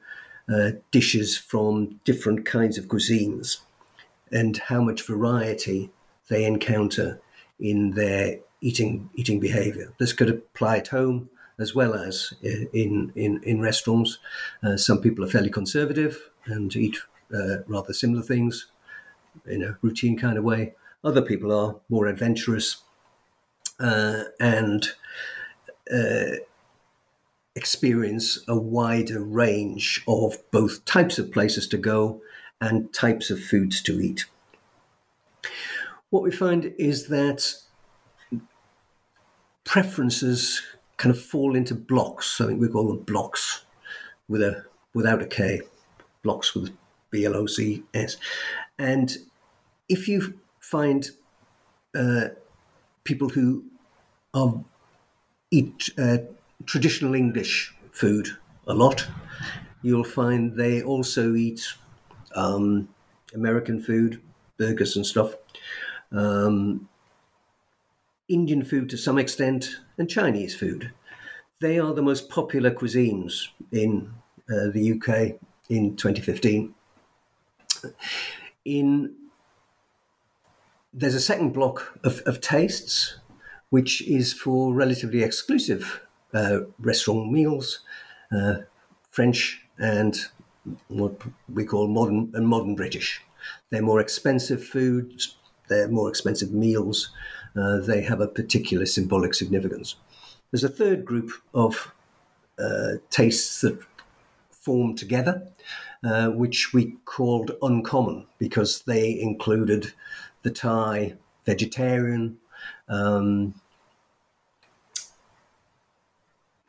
[0.48, 3.58] uh, dishes from different kinds of cuisines
[4.30, 5.90] and how much variety
[6.28, 7.20] they encounter
[7.58, 9.92] in their eating eating behavior.
[9.98, 14.18] This could apply at home as well as uh, in in, in restaurants.
[14.62, 16.98] Uh, some people are fairly conservative and eat
[17.32, 18.66] uh, rather similar things
[19.46, 20.74] in a routine kind of way.
[21.04, 22.82] Other people are more adventurous
[23.80, 24.88] uh, and
[25.92, 26.36] uh,
[27.54, 32.20] experience a wider range of both types of places to go
[32.60, 34.26] and types of foods to eat.
[36.10, 37.54] What we find is that
[39.64, 40.62] preferences
[40.96, 42.40] kind of fall into blocks.
[42.40, 43.64] I think we call them blocks
[44.28, 44.64] with a
[44.94, 45.62] without a K,
[46.22, 46.70] blocks with
[47.12, 48.16] B L O C S.
[48.78, 49.16] And
[49.88, 51.08] if you find
[51.94, 52.28] uh,
[53.04, 53.64] people who
[54.34, 54.54] are
[55.52, 56.18] eat uh,
[56.66, 58.28] traditional English food
[58.66, 59.06] a lot,
[59.82, 61.62] you'll find they also eat
[62.34, 62.88] um,
[63.34, 64.20] American food,
[64.56, 65.34] burgers and stuff,
[66.10, 66.88] um,
[68.28, 70.92] Indian food to some extent, and Chinese food.
[71.60, 74.12] They are the most popular cuisines in
[74.50, 76.74] uh, the UK in 2015.
[78.64, 79.14] In
[80.92, 83.16] there's a second block of, of tastes,
[83.70, 86.02] which is for relatively exclusive
[86.34, 87.80] uh, restaurant meals,
[88.30, 88.56] uh,
[89.10, 90.26] French and
[90.88, 91.20] what
[91.52, 93.22] we call modern and modern British.
[93.70, 95.36] They're more expensive foods,
[95.68, 97.10] they're more expensive meals,
[97.56, 99.96] uh, they have a particular symbolic significance.
[100.50, 101.92] There's a third group of
[102.58, 103.78] uh, tastes that
[104.50, 105.48] form together,
[106.04, 109.92] uh, which we called uncommon because they included
[110.42, 111.14] the Thai
[111.46, 112.38] vegetarian,
[112.88, 113.54] um,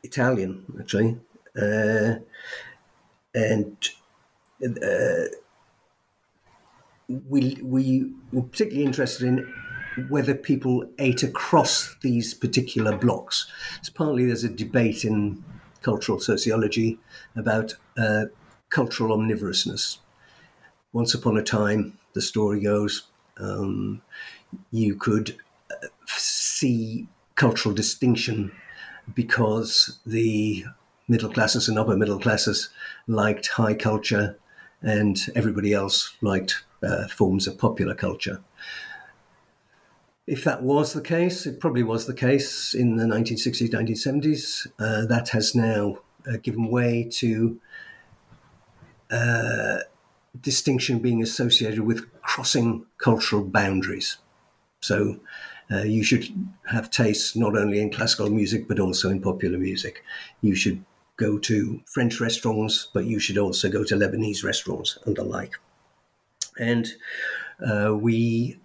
[0.04, 1.18] Italian actually,
[1.60, 2.16] uh,
[3.34, 3.90] and
[4.64, 5.26] uh,
[7.28, 9.54] we we were particularly interested in
[10.10, 13.50] whether people ate across these particular blocks.
[13.80, 15.44] It's partly there's a debate in
[15.82, 16.98] cultural sociology
[17.36, 18.26] about uh,
[18.74, 20.00] cultural omnivorousness.
[20.94, 23.04] Once upon a time, the story goes,
[23.38, 24.02] um,
[24.72, 25.38] you could
[25.72, 28.52] uh, see cultural distinction
[29.14, 30.66] because the
[31.08, 32.70] middle classes and upper middle classes
[33.08, 34.38] liked high culture
[34.82, 38.42] and everybody else liked uh, forms of popular culture.
[40.26, 44.68] If that was the case, it probably was the case in the 1960s, 1970s.
[44.80, 47.60] Uh, that has now uh, given way to
[49.12, 49.80] uh,
[50.42, 54.18] distinction being associated with crossing cultural boundaries.
[54.82, 55.20] So
[55.72, 56.28] uh, you should
[56.70, 60.04] have tastes not only in classical music but also in popular music.
[60.42, 60.84] You should
[61.18, 65.54] go to French restaurants, but you should also go to Lebanese restaurants and the like.
[66.60, 66.92] And
[67.66, 68.60] uh, we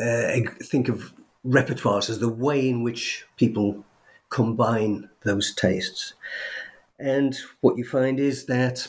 [0.00, 1.12] uh, think of
[1.46, 3.84] repertoires as the way in which people
[4.30, 6.14] combine those tastes.
[6.98, 8.88] And what you find is that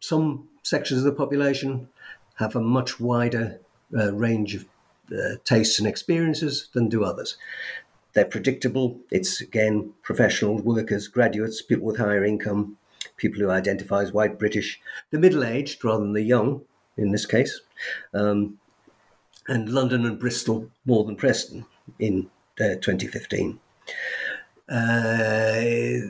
[0.00, 1.88] some sections of the population
[2.36, 3.60] have a much wider
[3.96, 4.64] uh, range of
[5.12, 7.36] uh, tastes and experiences than do others.
[8.12, 9.00] They're predictable.
[9.10, 12.76] It's again professional workers, graduates, people with higher income,
[13.16, 16.62] people who identify as white British, the middle aged rather than the young
[16.98, 17.60] in this case,
[18.12, 18.58] um,
[19.46, 21.64] and London and Bristol more than Preston
[21.98, 22.28] in
[22.60, 23.58] uh, 2015.
[24.68, 26.00] Uh,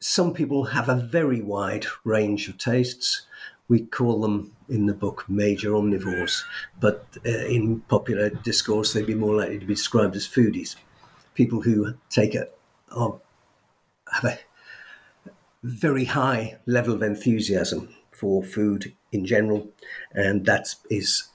[0.00, 3.22] some people have a very wide range of tastes.
[3.68, 6.42] We call them in the book major omnivores,
[6.80, 10.76] but uh, in popular discourse, they'd be more likely to be described as foodies.
[11.34, 12.48] People who take a,
[12.90, 14.38] have a
[15.62, 19.68] very high level of enthusiasm for food in general,
[20.12, 21.28] and that is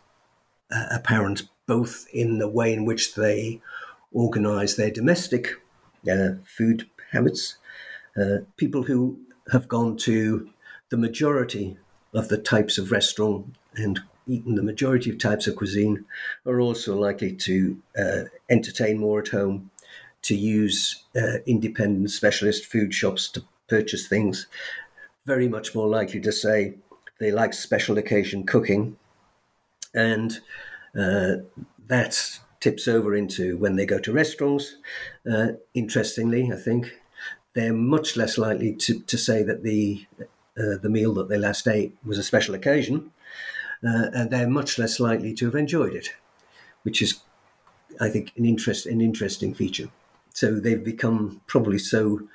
[0.72, 3.62] uh, apparent both in the way in which they
[4.12, 5.52] organize their domestic
[6.10, 7.58] uh, food habits.
[8.20, 9.20] Uh, people who
[9.52, 10.50] have gone to
[10.90, 11.78] the majority
[12.14, 16.06] of the types of restaurant and eaten the majority of types of cuisine
[16.46, 19.72] are also likely to uh, entertain more at home,
[20.22, 24.48] to use uh, independent specialist food shops to purchase things,
[25.26, 26.76] very much more likely to say
[27.20, 28.98] they like special occasion cooking.
[29.94, 30.40] And
[30.98, 31.38] uh,
[31.88, 34.78] that tips over into when they go to restaurants.
[35.30, 36.94] Uh, interestingly, I think
[37.54, 40.06] they're much less likely to, to say that the
[40.58, 43.12] uh, the meal that they last ate was a special occasion,
[43.86, 46.10] uh, and they're much less likely to have enjoyed it,
[46.84, 47.22] which is,
[48.00, 49.90] I think, an interest an interesting feature.
[50.34, 52.28] So they've become probably so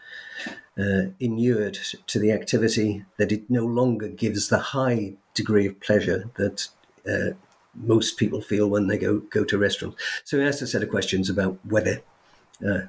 [0.79, 6.31] uh, inured to the activity that it no longer gives the high degree of pleasure
[6.37, 6.69] that
[7.09, 7.35] uh,
[7.77, 10.03] most people feel when they go go to restaurants.
[10.25, 12.03] So he asked a set of questions about whether,
[12.67, 12.83] uh,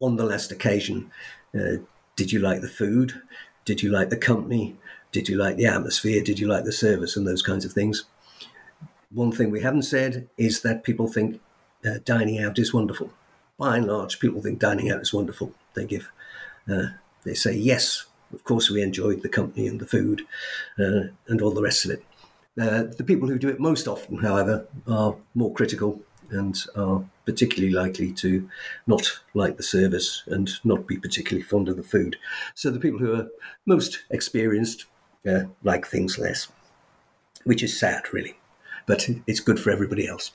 [0.00, 1.10] on the last occasion,
[1.54, 1.76] uh,
[2.16, 3.22] did you like the food?
[3.64, 4.76] Did you like the company?
[5.12, 6.22] Did you like the atmosphere?
[6.22, 8.04] Did you like the service and those kinds of things?
[9.10, 11.40] One thing we haven't said is that people think
[11.84, 13.10] uh, dining out is wonderful.
[13.58, 15.52] By and large, people think dining out is wonderful.
[15.74, 16.10] They give
[16.68, 16.88] uh,
[17.24, 20.22] They say, yes, of course, we enjoyed the company and the food
[20.78, 22.04] uh, and all the rest of it.
[22.60, 26.00] Uh, the people who do it most often, however, are more critical
[26.30, 28.48] and are particularly likely to
[28.86, 32.16] not like the service and not be particularly fond of the food.
[32.54, 33.28] So the people who are
[33.66, 34.86] most experienced
[35.26, 36.48] uh, like things less,
[37.44, 38.36] which is sad, really,
[38.86, 40.32] but it's good for everybody else.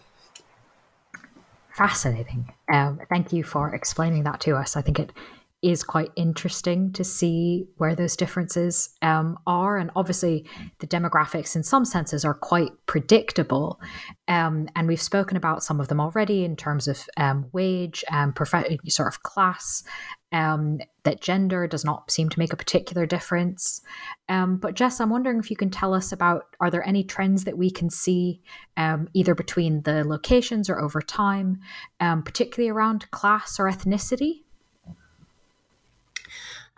[1.76, 2.52] Fascinating.
[2.72, 4.76] Um, thank you for explaining that to us.
[4.76, 5.14] I think it
[5.62, 9.78] is quite interesting to see where those differences um, are.
[9.78, 10.46] And obviously,
[10.80, 13.82] the demographics, in some senses, are quite predictable.
[14.30, 18.34] Um, and we've spoken about some of them already in terms of um, wage and
[18.34, 19.84] prof- sort of class.
[20.32, 23.82] Um, that gender does not seem to make a particular difference.
[24.30, 27.44] Um, but Jess, I'm wondering if you can tell us about are there any trends
[27.46, 28.42] that we can see
[28.78, 31.58] um, either between the locations or over time,
[32.00, 34.44] particularly around class or ethnicity?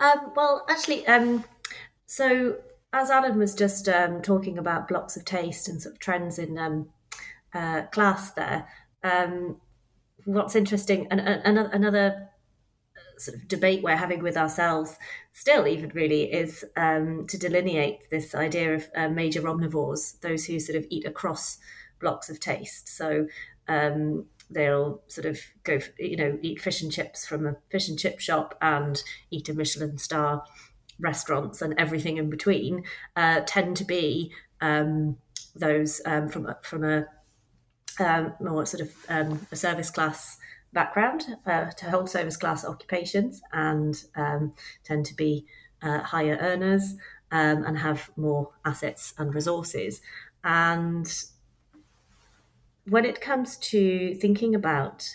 [0.01, 1.45] Um, well, actually, um,
[2.07, 2.57] so
[2.91, 6.57] as Alan was just um, talking about blocks of taste and sort of trends in
[6.57, 6.89] um,
[7.53, 8.67] uh, class there,
[9.03, 9.61] um,
[10.25, 12.29] what's interesting, and, and, another
[13.19, 14.97] sort of debate we're having with ourselves
[15.33, 20.59] still even really is um, to delineate this idea of uh, major omnivores those who
[20.59, 21.59] sort of eat across
[21.99, 22.89] blocks of taste.
[22.89, 23.27] So
[23.67, 27.97] um, they'll sort of go, you know, eat fish and chips from a fish and
[27.97, 30.43] chip shop and eat a Michelin star
[30.99, 32.83] restaurants and everything in between
[33.15, 34.31] uh, tend to be
[34.61, 35.17] um,
[35.55, 37.05] those um, from from a
[37.99, 40.37] um, more sort of um, a service class
[40.73, 45.45] background uh, to hold service class occupations and um, tend to be
[45.81, 46.95] uh, higher earners
[47.31, 50.01] um, and have more assets and resources.
[50.43, 51.11] And
[52.87, 55.07] when it comes to thinking about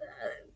[0.00, 0.04] uh,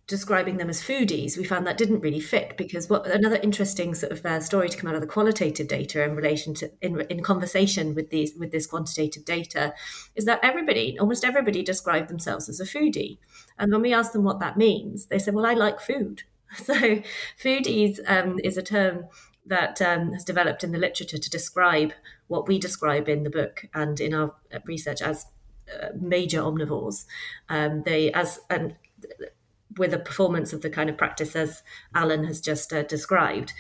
[0.07, 4.13] describing them as foodies, we found that didn't really fit because what another interesting sort
[4.13, 7.23] of uh, story to come out of the qualitative data in relation to in, in
[7.23, 9.75] conversation with these with this quantitative data
[10.17, 13.19] is that everybody, almost everybody, described themselves as a foodie,
[13.59, 16.23] and when we asked them what that means, they said, "Well, I like food."
[16.55, 17.01] So,
[17.43, 19.07] foodies um, is a term
[19.47, 21.93] that um, has developed in the literature to describe
[22.29, 24.35] what we describe in the book and in our
[24.65, 25.27] research as
[25.73, 27.07] uh, major omnivores.
[27.49, 28.77] Um, they as and
[29.79, 31.63] with a performance of the kind of practice as
[31.95, 33.53] Alan has just uh, described.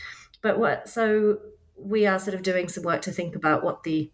[0.42, 1.38] But what so
[1.76, 4.10] we are sort of doing some work to think about what the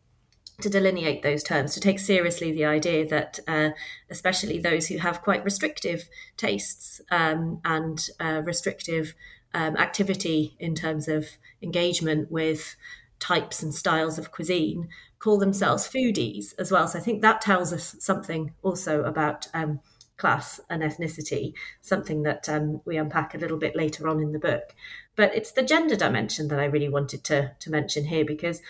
[0.60, 3.70] to delineate those terms, to take seriously the idea that, uh,
[4.10, 9.14] especially those who have quite restrictive tastes um, and uh, restrictive
[9.54, 11.26] um, activity in terms of
[11.62, 12.76] engagement with
[13.18, 14.88] types and styles of cuisine
[15.18, 16.86] call themselves foodies as well.
[16.86, 19.80] So I think that tells us something also about um,
[20.16, 24.38] class and ethnicity, something that um, we unpack a little bit later on in the
[24.38, 24.74] book.
[25.16, 28.60] But it's the gender dimension that I really wanted to, to mention here because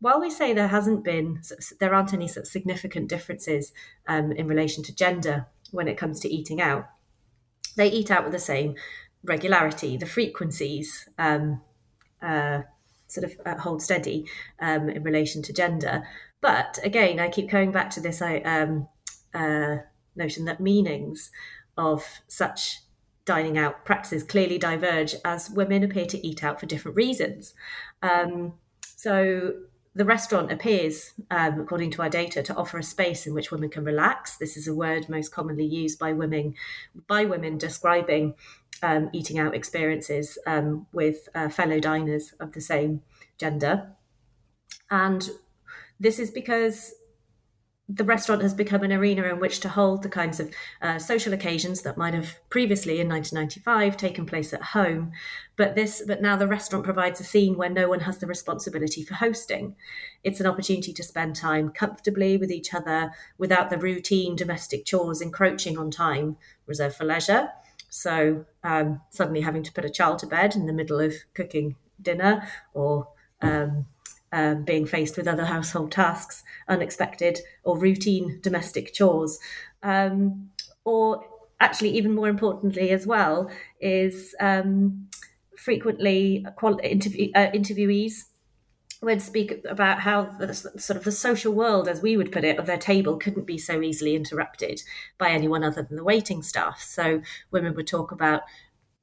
[0.00, 1.42] while we say there hasn't been,
[1.80, 3.72] there aren't any sort of significant differences
[4.06, 6.88] um, in relation to gender when it comes to eating out,
[7.76, 8.76] they eat out with the same
[9.24, 9.96] regularity.
[9.96, 11.60] The frequencies um,
[12.22, 12.62] uh,
[13.06, 14.26] sort of uh, hold steady
[14.60, 16.06] um, in relation to gender.
[16.40, 18.88] But again, I keep going back to this um,
[19.34, 19.76] uh,
[20.14, 21.30] notion that meanings
[21.76, 22.80] of such
[23.24, 27.54] dining out practices clearly diverge as women appear to eat out for different reasons.
[28.02, 28.54] Um,
[28.96, 29.52] so
[29.94, 33.68] the restaurant appears, um, according to our data, to offer a space in which women
[33.68, 34.36] can relax.
[34.36, 36.54] This is a word most commonly used by women
[37.06, 38.34] by women describing
[38.82, 43.02] um, eating out experiences um, with uh, fellow diners of the same
[43.38, 43.90] gender.
[44.90, 45.28] And
[46.00, 46.94] this is because
[47.90, 50.52] the restaurant has become an arena in which to hold the kinds of
[50.82, 55.10] uh, social occasions that might have previously in 1995 taken place at home.
[55.56, 59.02] But this but now the restaurant provides a scene where no one has the responsibility
[59.02, 59.74] for hosting.
[60.22, 65.22] It's an opportunity to spend time comfortably with each other without the routine domestic chores
[65.22, 67.48] encroaching on time reserved for leisure
[67.88, 71.76] so um, suddenly having to put a child to bed in the middle of cooking
[72.00, 73.08] dinner or
[73.40, 73.86] um,
[74.32, 79.38] um, being faced with other household tasks, unexpected or routine domestic chores.
[79.82, 80.50] Um,
[80.84, 81.24] or
[81.60, 85.08] actually, even more importantly, as well, is um,
[85.56, 86.44] frequently
[86.82, 88.24] interview, uh, interviewees
[89.00, 92.58] would speak about how the sort of the social world, as we would put it,
[92.58, 94.82] of their table couldn't be so easily interrupted
[95.18, 96.82] by anyone other than the waiting staff.
[96.82, 98.42] So women would talk about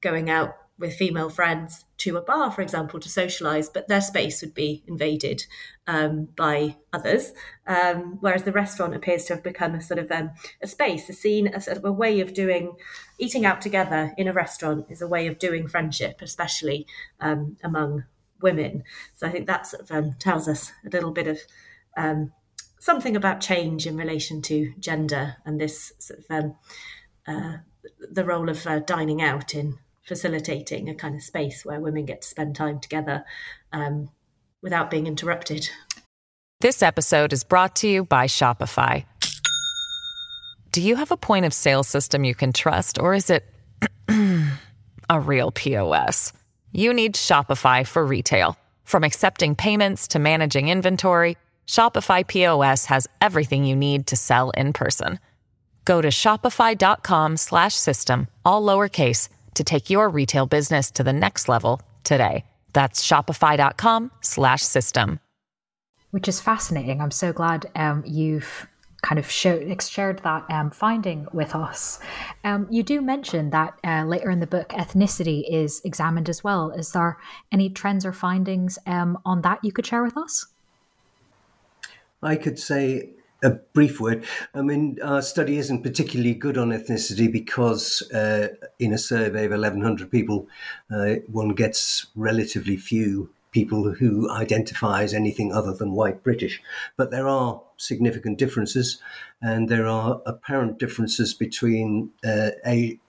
[0.02, 4.42] going out with female friends to a bar, for example, to socialize, but their space
[4.42, 5.46] would be invaded
[5.88, 7.32] um, by others.
[7.66, 10.32] Um, whereas the restaurant appears to have become a sort of um,
[10.62, 12.76] a space, a scene, a sort of a way of doing
[13.18, 16.86] eating out together in a restaurant is a way of doing friendship, especially
[17.22, 18.04] um, among
[18.46, 18.84] women.
[19.16, 21.40] So I think that sort of um, tells us a little bit of
[21.98, 22.32] um,
[22.80, 26.54] something about change in relation to gender and this sort of
[27.28, 27.58] uh,
[28.12, 32.22] the role of uh, dining out in facilitating a kind of space where women get
[32.22, 33.26] to spend time together
[33.74, 34.10] um,
[34.62, 35.68] without being interrupted.
[36.62, 39.06] This episode is brought to you by Shopify.
[40.72, 43.44] Do you have a point of sale system you can trust, or is it
[45.10, 46.32] a real POS?
[46.76, 48.60] You need Shopify for retail.
[48.84, 54.72] From accepting payments to managing inventory, Shopify POS has everything you need to sell in
[54.74, 55.20] person.
[55.86, 62.44] Go to shopify.com/system all lowercase to take your retail business to the next level today.
[62.74, 65.22] That's shopify.com slash system.
[66.12, 67.00] Which is fascinating.
[67.02, 68.68] I'm so glad um, you've
[69.06, 72.00] kind of shared that um, finding with us.
[72.44, 76.72] Um, you do mention that uh, later in the book, ethnicity is examined as well.
[76.72, 77.20] Is there
[77.52, 80.48] any trends or findings um, on that you could share with us?
[82.24, 83.12] I could say
[83.44, 84.26] a brief word.
[84.56, 88.48] I mean, our study isn't particularly good on ethnicity because uh,
[88.80, 90.48] in a survey of 1,100 people,
[90.92, 96.62] uh, one gets relatively few people who identify as anything other than white British.
[96.98, 99.02] But there are significant differences,
[99.42, 103.00] and there are apparent differences between uh, a-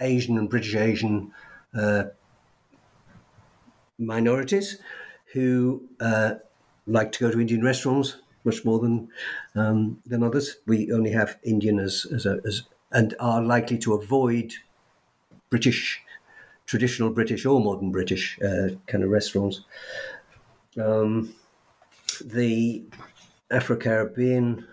[0.00, 1.32] Asian and British Asian
[1.74, 2.04] uh,
[3.98, 4.78] minorities
[5.32, 6.34] who uh,
[6.86, 9.08] like to go to Indian restaurants much more than
[9.54, 10.58] um, than others.
[10.66, 12.62] We only have Indian as as, a, as
[12.92, 14.54] and are likely to avoid
[15.50, 16.00] British,
[16.68, 19.62] traditional British or modern British uh, kind of restaurants.
[20.78, 21.34] Um,
[22.22, 22.84] the
[23.50, 24.66] Afro Caribbean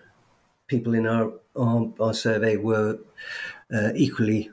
[0.66, 2.98] people in our, our, our survey were
[3.74, 4.50] uh, equally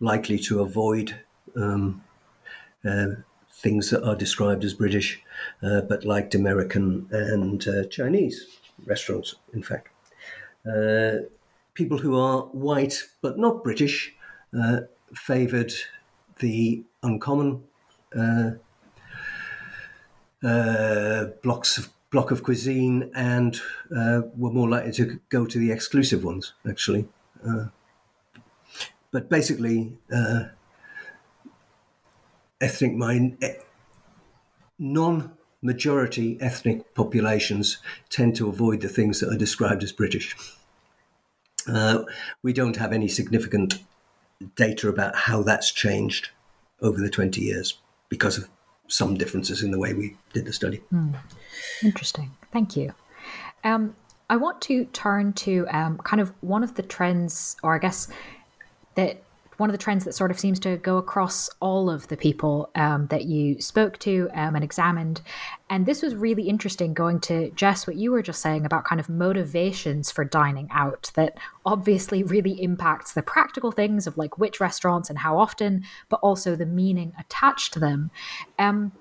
[0.00, 1.18] likely to avoid
[1.56, 2.04] um,
[2.84, 3.06] uh,
[3.50, 5.22] things that are described as British,
[5.62, 8.46] uh, but liked American and uh, Chinese
[8.84, 9.88] restaurants, in fact.
[10.66, 11.24] Uh,
[11.72, 14.14] people who are white but not British
[15.14, 15.72] favoured
[16.38, 17.62] the uncommon
[18.16, 18.50] uh,
[20.42, 23.60] uh, blocks of block of cuisine and
[23.90, 27.06] were more likely to go to the exclusive ones, actually.
[29.10, 29.92] but basically,
[32.60, 33.36] ethnic mind,
[34.78, 37.78] non-majority ethnic populations
[38.08, 40.34] tend to avoid the things that are described as British.
[41.66, 42.04] Uh,
[42.42, 43.80] we don't have any significant
[44.56, 46.30] data about how that's changed
[46.80, 47.78] over the 20 years
[48.08, 48.48] because of
[48.86, 50.80] some differences in the way we did the study.
[50.92, 51.14] Mm.
[51.82, 52.30] Interesting.
[52.52, 52.94] Thank you.
[53.64, 53.94] Um,
[54.30, 58.08] I want to turn to um, kind of one of the trends, or I guess
[58.94, 59.22] that
[59.58, 62.70] one of the trends that sort of seems to go across all of the people
[62.74, 65.20] um, that you spoke to um, and examined.
[65.68, 69.00] And this was really interesting going to Jess, what you were just saying about kind
[69.00, 74.60] of motivations for dining out that obviously really impacts the practical things of like which
[74.60, 78.10] restaurants and how often, but also the meaning attached to them.
[78.58, 78.92] Um,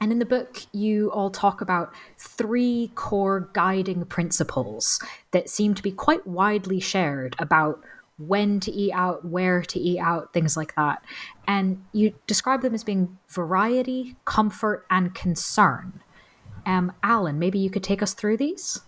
[0.00, 5.00] and in the book, you all talk about three core guiding principles
[5.30, 7.82] that seem to be quite widely shared about
[8.18, 11.02] when to eat out, where to eat out, things like that.
[11.46, 16.02] And you describe them as being variety, comfort, and concern.
[16.64, 18.80] Um, Alan, maybe you could take us through these?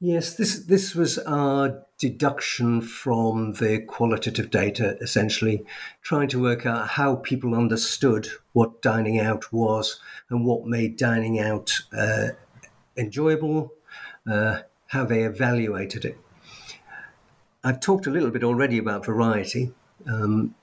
[0.00, 5.64] Yes, this this was our deduction from the qualitative data, essentially
[6.02, 11.38] trying to work out how people understood what dining out was and what made dining
[11.38, 12.28] out uh,
[12.96, 13.72] enjoyable,
[14.30, 16.18] uh, how they evaluated it.
[17.64, 19.72] I've talked a little bit already about variety.
[20.06, 20.54] Um,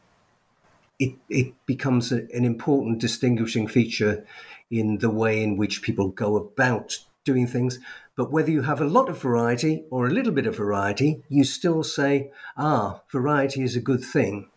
[0.99, 4.23] it, it becomes a, an important distinguishing feature
[4.69, 7.79] in the way in which people go about doing things.
[8.15, 11.43] But whether you have a lot of variety or a little bit of variety, you
[11.43, 14.47] still say, ah, variety is a good thing.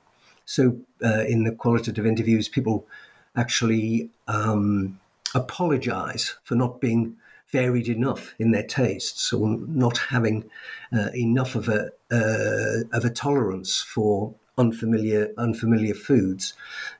[0.45, 2.87] So uh, in the qualitative interviews, people
[3.35, 5.01] actually um,
[5.35, 7.17] apologize for not being
[7.55, 10.51] varied enough in their tastes or not having
[10.93, 16.55] uh, enough of a uh, of a tolerance for unfamiliar unfamiliar foods.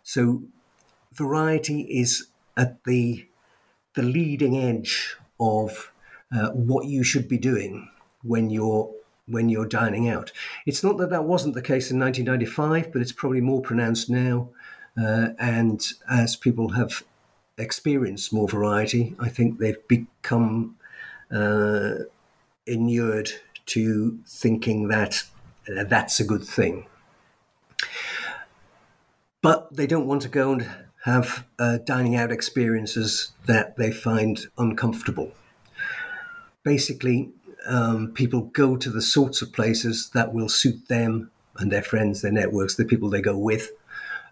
[0.05, 0.45] So
[1.13, 3.27] variety is at the
[3.95, 5.91] the leading edge of
[6.33, 7.89] uh, what you should be doing
[8.23, 8.89] when you're
[9.27, 10.31] when you're dining out.
[10.67, 14.51] It's not that that wasn't the case in 1995, but it's probably more pronounced now.
[14.97, 17.03] Uh, and as people have
[17.59, 20.77] experienced more variety, I think they've become
[21.31, 21.95] uh,
[22.67, 23.31] inured
[23.67, 25.23] to thinking that
[25.69, 26.87] uh, that's a good thing.
[29.43, 30.71] But they don't want to go and
[31.05, 35.33] have uh, dining out experiences that they find uncomfortable.
[36.63, 37.31] Basically,
[37.67, 42.23] um, people go to the sorts of places that will suit them and their friends,
[42.23, 43.71] their networks, the people they go with,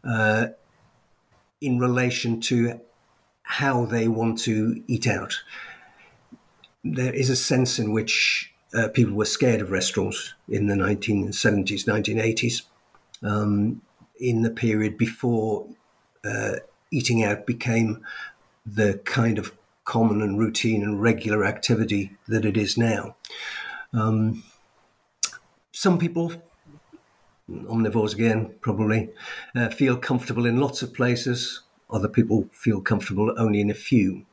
[0.03, 0.47] uh,
[1.61, 2.81] in relation to
[3.43, 5.34] how they want to eat out.
[6.84, 11.84] There is a sense in which uh, people were scared of restaurants in the 1970s,
[11.84, 12.62] 1980s,
[13.22, 13.82] um,
[14.18, 15.66] in the period before
[16.24, 16.57] uh,
[16.90, 18.05] eating out became
[18.64, 19.53] the kind of
[19.84, 23.16] common and routine and regular activity that it is now.
[23.93, 24.45] Um,
[25.72, 26.32] some people,
[27.51, 29.11] omnivores again, probably,
[29.57, 31.62] uh, feel comfortable in lots of places.
[31.93, 34.24] Other people feel comfortable only in a few.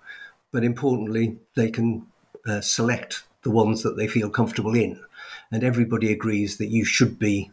[0.52, 2.08] But importantly, they can
[2.48, 5.00] uh, select the ones that they feel comfortable in.
[5.52, 7.52] And everybody agrees that you should be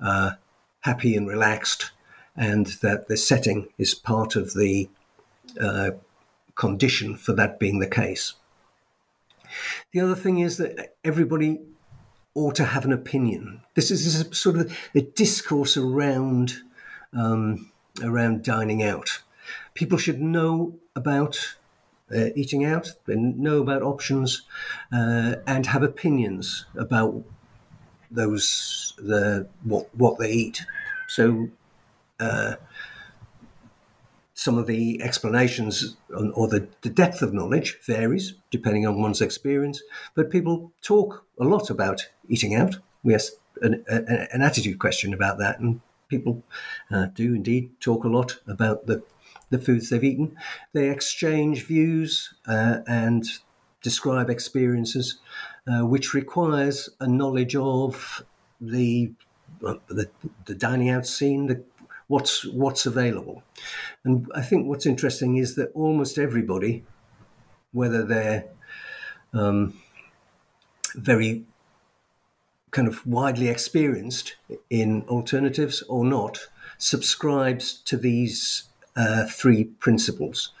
[0.00, 0.32] uh,
[0.80, 1.92] happy and relaxed,
[2.36, 4.88] and that the setting is part of the
[5.60, 5.92] uh,
[6.54, 8.34] condition for that being the case.
[9.92, 11.60] The other thing is that everybody
[12.34, 13.62] ought to have an opinion.
[13.74, 16.62] This is, this is sort of a discourse around
[17.16, 17.70] um,
[18.02, 19.20] around dining out.
[19.74, 21.56] People should know about
[22.14, 24.42] uh, eating out, and know about options,
[24.92, 27.22] uh, and have opinions about
[28.10, 30.64] those the what what they eat.
[31.08, 31.48] So.
[32.20, 32.54] Uh,
[34.36, 39.20] some of the explanations on, or the, the, depth of knowledge varies depending on one's
[39.20, 39.80] experience,
[40.14, 42.76] but people talk a lot about eating out.
[43.04, 43.32] We ask
[43.62, 46.42] an, an attitude question about that, and people
[46.90, 49.02] uh, do indeed talk a lot about the,
[49.54, 50.36] the foods they've eaten.
[50.72, 53.24] They exchange views uh, and
[53.82, 55.18] describe experiences,
[55.68, 58.24] uh, which requires a knowledge of
[58.60, 59.12] the,
[59.60, 60.10] the,
[60.46, 61.62] the dining out scene, the
[62.08, 63.42] what's what's available.
[64.04, 66.84] And I think what's interesting is that almost everybody,
[67.72, 68.44] whether they're
[69.32, 69.74] um,
[70.94, 71.44] very
[72.72, 74.34] kind of widely experienced
[74.68, 78.64] in alternatives or not, subscribes to these
[78.96, 80.52] uh, three principles.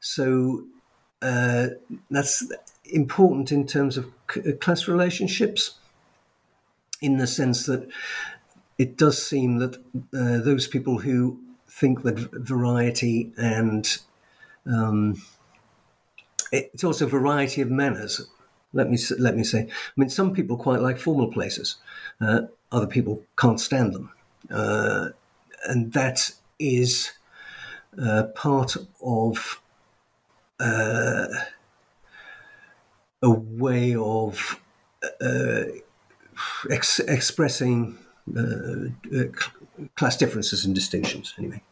[0.00, 0.64] So
[1.22, 1.68] uh,
[2.10, 2.50] that's
[2.84, 4.12] important in terms of
[4.60, 5.78] class relationships,
[7.00, 7.88] in the sense that
[8.78, 9.76] it does seem that
[10.14, 13.98] uh, those people who think that variety and
[14.66, 15.20] um,
[16.52, 18.26] it's also variety of manners.
[18.72, 19.60] Let me let me say.
[19.60, 21.76] I mean, some people quite like formal places.
[22.20, 24.10] Uh, other people can't stand them,
[24.50, 25.08] uh,
[25.66, 27.12] and that is
[28.00, 29.60] uh, part of
[30.60, 31.26] uh,
[33.22, 34.60] a way of
[35.20, 35.64] uh,
[36.70, 37.98] ex- expressing
[38.36, 38.88] uh,
[39.96, 41.62] class differences and distinctions, anyway.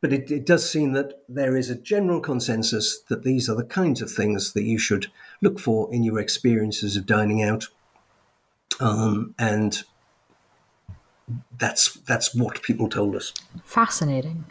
[0.00, 3.64] But it, it, does seem that there is a general consensus that these are the
[3.64, 5.06] kinds of things that you should
[5.40, 7.68] look for in your experiences of dining out,
[8.80, 9.82] um, and
[11.58, 13.32] that's that's what people told us.
[13.64, 14.44] Fascinating.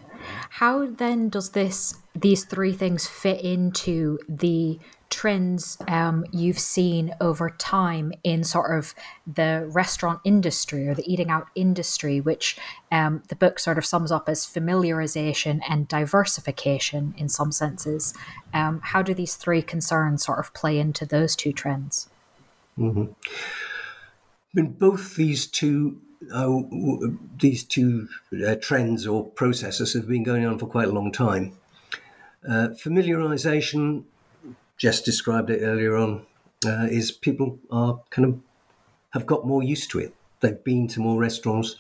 [0.49, 4.79] How then does this these three things fit into the
[5.13, 8.95] trends um, you've seen over time in sort of
[9.31, 12.57] the restaurant industry or the eating out industry, which
[12.91, 18.15] um, the book sort of sums up as familiarization and diversification in some senses.
[18.55, 22.09] Um, how do these three concerns sort of play into those two trends?
[22.77, 23.11] Mm-hmm.
[24.55, 26.01] I mean, both these two
[26.31, 26.61] uh,
[27.39, 28.07] these two
[28.45, 31.57] uh, trends or processes have been going on for quite a long time.
[32.47, 34.03] Uh, familiarization
[34.77, 36.25] Jess described it earlier on,
[36.65, 38.39] uh, is people are kind of
[39.11, 40.13] have got more used to it.
[40.39, 41.75] They've been to more restaurants.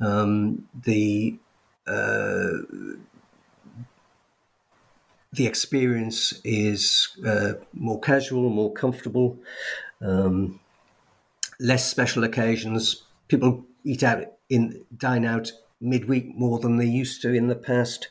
[0.00, 1.36] Um, the
[1.86, 2.48] uh,
[5.32, 9.36] the experience is uh, more casual, more comfortable,
[10.00, 10.60] um,
[11.58, 13.02] less special occasions.
[13.26, 18.08] People eat out in dine out midweek more than they used to in the past.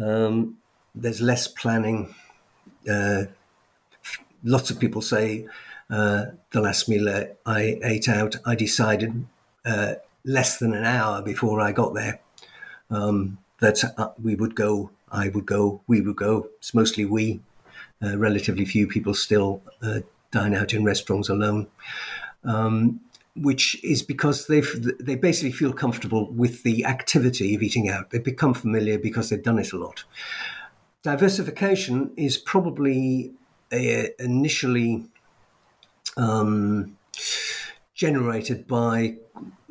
[0.00, 0.58] Um,
[0.94, 2.14] there's less planning.
[2.88, 3.24] Uh,
[4.42, 5.46] lots of people say
[5.90, 7.08] uh, the last meal
[7.46, 9.26] I ate out, I decided
[9.64, 12.20] uh, less than an hour before I got there
[12.90, 16.48] um, that uh, we would go, I would go, we would go.
[16.58, 17.40] It's mostly we.
[18.02, 21.66] Uh, relatively few people still uh, dine out in restaurants alone.
[22.44, 23.00] Um,
[23.36, 24.60] which is because they
[25.00, 28.10] they basically feel comfortable with the activity of eating out.
[28.10, 30.04] They become familiar because they've done it a lot.
[31.02, 33.32] Diversification is probably
[33.72, 35.04] a, initially
[36.16, 36.96] um,
[37.94, 39.16] generated by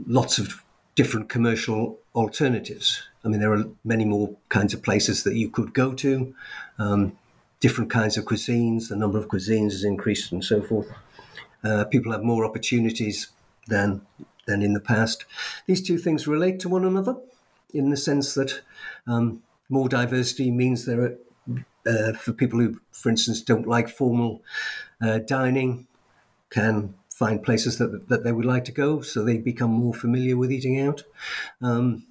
[0.05, 0.63] lots of
[0.95, 3.01] different commercial alternatives.
[3.23, 6.35] I mean, there are many more kinds of places that you could go to,
[6.77, 7.17] um,
[7.61, 8.89] different kinds of cuisines.
[8.89, 10.91] The number of cuisines has increased, and so forth.
[11.63, 13.29] Uh, people have more opportunities
[13.67, 14.01] than
[14.45, 15.25] than in the past.
[15.67, 17.15] These two things relate to one another
[17.73, 18.61] in the sense that
[19.07, 21.17] um, more diversity means there are
[21.85, 24.41] uh, for people who, for instance, don't like formal
[25.01, 25.87] uh, dining,
[26.49, 30.37] can find places that that they would like to go, so they become more familiar
[30.37, 31.03] with eating out,
[31.61, 32.05] um,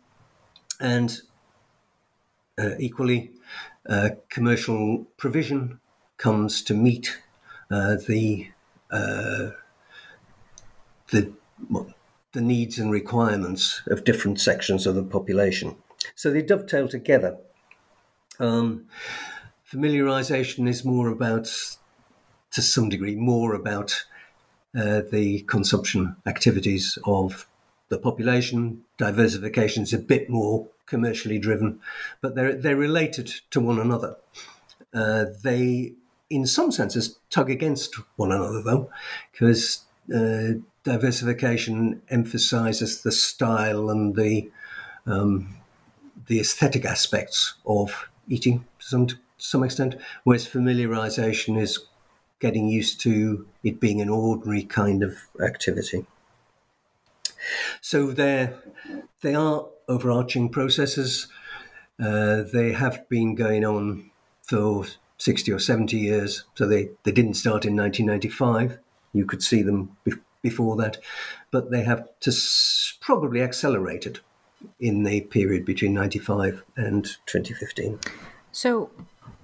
[0.80, 1.22] and
[2.58, 3.32] uh, equally,
[3.88, 5.80] uh, commercial provision
[6.18, 7.20] comes to meet
[7.70, 8.50] uh, the
[8.90, 9.50] uh,
[11.10, 11.32] the
[12.32, 15.76] the needs and requirements of different sections of the population.
[16.14, 17.36] So they dovetail together.
[18.38, 18.86] Um,
[19.70, 21.44] familiarization is more about,
[22.52, 24.04] to some degree, more about
[24.76, 27.46] uh, the consumption activities of
[27.88, 28.82] the population.
[28.96, 31.80] Diversification is a bit more commercially driven,
[32.20, 34.16] but they're they're related to one another.
[34.94, 35.92] Uh, they,
[36.28, 38.90] in some senses, tug against one another, though,
[39.30, 39.84] because
[40.14, 40.52] uh,
[40.84, 44.50] diversification emphasizes the style and the
[45.06, 45.56] um,
[46.26, 51.80] the aesthetic aspects of eating to some to some extent, whereas familiarization is
[52.38, 56.06] getting used to it being an ordinary kind of activity.
[57.80, 58.52] So they
[59.20, 61.28] they are overarching processes.
[62.00, 64.10] Uh, they have been going on
[64.42, 64.86] for
[65.18, 66.44] 60 or 70 years.
[66.54, 68.78] So they, they didn't start in 1995.
[69.12, 69.96] You could see them
[70.42, 70.98] before that,
[71.50, 74.20] but they have just probably accelerated
[74.78, 77.98] in the period between 95 and 2015.
[78.52, 78.90] So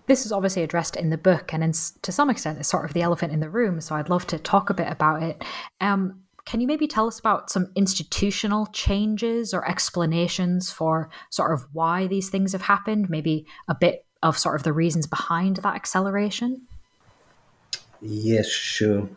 [0.07, 1.73] this is obviously addressed in the book, and in,
[2.03, 3.81] to some extent, it's sort of the elephant in the room.
[3.81, 5.43] So I'd love to talk a bit about it.
[5.81, 11.67] Um, can you maybe tell us about some institutional changes or explanations for sort of
[11.75, 13.11] why these things have happened?
[13.11, 16.63] Maybe a bit of sort of the reasons behind that acceleration?
[18.01, 19.11] Yes, sure.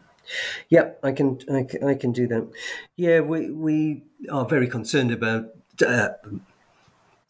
[0.69, 2.47] Yeah, I can, I can, I can do that.
[2.95, 5.45] Yeah, we we are very concerned about.
[5.85, 6.09] Uh,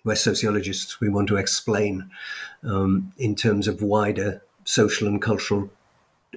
[0.04, 1.00] we're sociologists.
[1.00, 2.10] We want to explain
[2.64, 5.70] um, in terms of wider social and cultural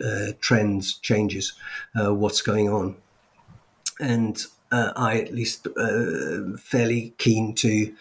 [0.05, 1.55] uh, trends, changes,
[1.99, 2.97] uh, what's going on,
[4.01, 7.95] and uh, I at least uh, fairly keen to.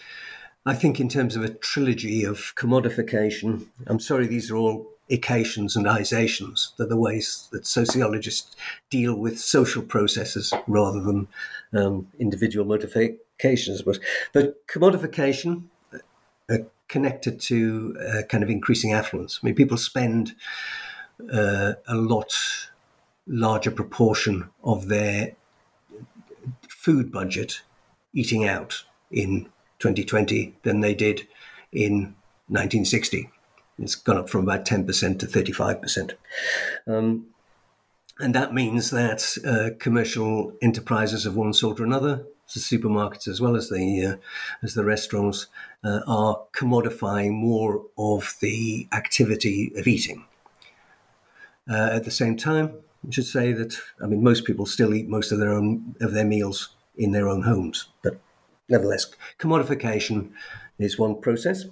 [0.65, 3.67] I think in terms of a trilogy of commodification.
[3.85, 6.73] I'm sorry, these are all ications and isations.
[6.77, 8.55] They're the ways that sociologists
[8.89, 11.27] deal with social processes rather than
[11.73, 13.81] um, individual motivations.
[13.81, 13.99] But,
[14.31, 15.63] but commodification
[16.49, 19.39] uh, connected to uh, kind of increasing affluence.
[19.41, 20.35] I mean, people spend
[21.31, 22.33] uh, a lot
[23.27, 25.33] larger proportion of their
[26.67, 27.61] food budget
[28.13, 29.45] eating out in
[29.79, 31.27] 2020 than they did
[31.71, 32.15] in
[32.47, 33.29] 1960.
[33.79, 36.13] It's gone up from about 10% to 35%.
[36.87, 37.27] Um,
[38.19, 43.41] and that means that uh, commercial enterprises of one sort or another, the supermarkets as
[43.41, 44.15] well as the uh,
[44.61, 45.47] as the restaurants,
[45.83, 50.25] uh, are commodifying more of the activity of eating.
[51.67, 52.73] Uh, at the same time,
[53.07, 56.13] I should say that I mean most people still eat most of their own of
[56.13, 58.19] their meals in their own homes, but
[58.69, 59.07] nevertheless,
[59.39, 60.29] commodification
[60.77, 61.65] is one process.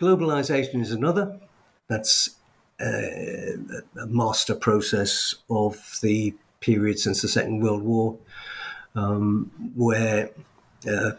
[0.00, 1.40] Globalization is another.
[1.88, 2.36] That's
[2.80, 3.56] uh,
[3.98, 8.18] a master process of the period since the Second World War,
[8.94, 10.30] um, where
[10.90, 11.12] uh,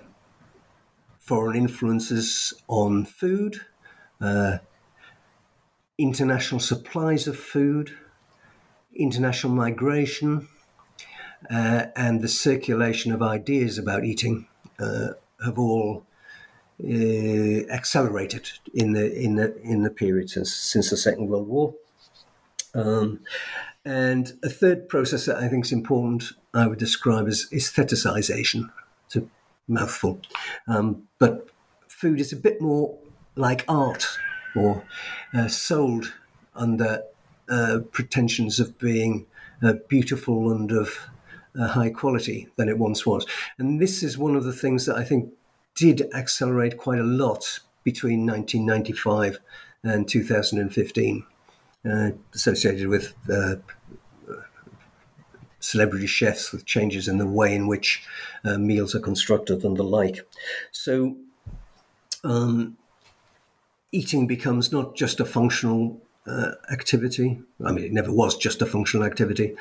[1.18, 3.62] foreign influences on food,
[4.22, 4.60] uh,
[5.98, 7.98] international supplies of food,
[8.96, 10.48] international migration,
[11.50, 14.48] uh, and the circulation of ideas about eating
[14.80, 15.10] uh,
[15.44, 16.06] have all
[16.84, 21.74] uh, accelerated in the in the in the period since since the Second World War.
[22.76, 23.22] Um,
[23.84, 28.70] and a third process that I think is important, I would describe as aestheticization.
[29.06, 29.24] It's a
[29.68, 30.20] mouthful,
[30.68, 31.48] um, but
[31.88, 32.98] food is a bit more
[33.36, 34.06] like art,
[34.56, 34.84] or
[35.34, 36.14] uh, sold
[36.54, 37.02] under
[37.50, 39.26] uh, pretensions of being
[39.64, 41.00] uh, beautiful and of
[41.60, 43.26] uh, high quality than it once was.
[43.58, 45.32] And this is one of the things that I think
[45.78, 49.40] did accelerate quite a lot between 1995
[49.84, 51.26] and 2015,
[51.90, 53.56] uh, associated with uh,
[55.60, 58.04] celebrity chefs with changes in the way in which
[58.44, 60.28] uh, meals are constructed and the like.
[60.72, 61.16] So,
[62.24, 62.78] um,
[63.92, 67.40] eating becomes not just a functional uh, activity.
[67.64, 69.56] I mean, it never was just a functional activity.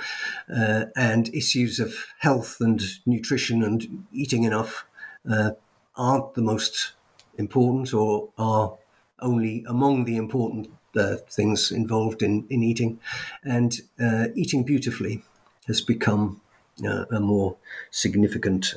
[0.52, 4.84] Uh, and issues of health and nutrition and eating enough
[5.30, 5.52] uh,
[5.96, 6.92] aren't the most
[7.38, 8.74] important or are
[9.20, 12.98] only among the important uh, things involved in, in eating.
[13.44, 15.22] And uh, eating beautifully
[15.66, 16.40] has become
[16.84, 17.56] uh, a more
[17.90, 18.74] significant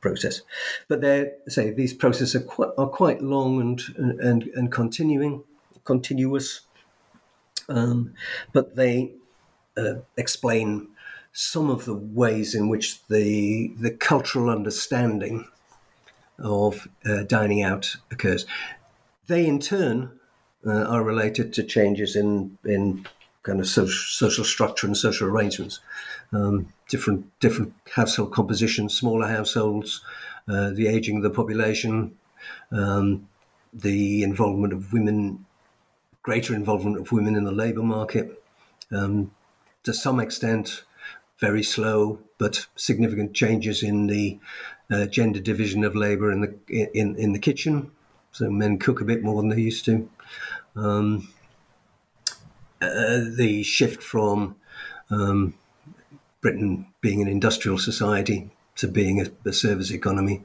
[0.00, 0.42] process.
[0.88, 5.42] But they say these processes are quite, are quite long and, and, and continuing,
[5.84, 6.66] continuous
[7.68, 8.14] um,
[8.52, 9.12] but they
[9.76, 10.88] uh, explain
[11.32, 15.46] some of the ways in which the the cultural understanding
[16.38, 18.46] of uh, dining out occurs.
[19.26, 20.10] They, in turn,
[20.66, 23.06] uh, are related to changes in in
[23.42, 25.80] kind of social, social structure and social arrangements.
[26.32, 30.02] Um, different different household compositions, smaller households,
[30.48, 32.16] uh, the aging of the population,
[32.72, 33.28] um,
[33.72, 35.46] the involvement of women
[36.22, 38.42] greater involvement of women in the labour market.
[38.90, 39.30] Um,
[39.84, 40.82] to some extent,
[41.38, 44.38] very slow but significant changes in the
[44.90, 47.90] uh, gender division of labour in the in, in the kitchen.
[48.32, 50.08] So men cook a bit more than they used to.
[50.74, 51.28] Um,
[52.82, 54.56] uh, the shift from
[55.10, 55.54] um,
[56.40, 60.42] Britain being an industrial society to being a, a service economy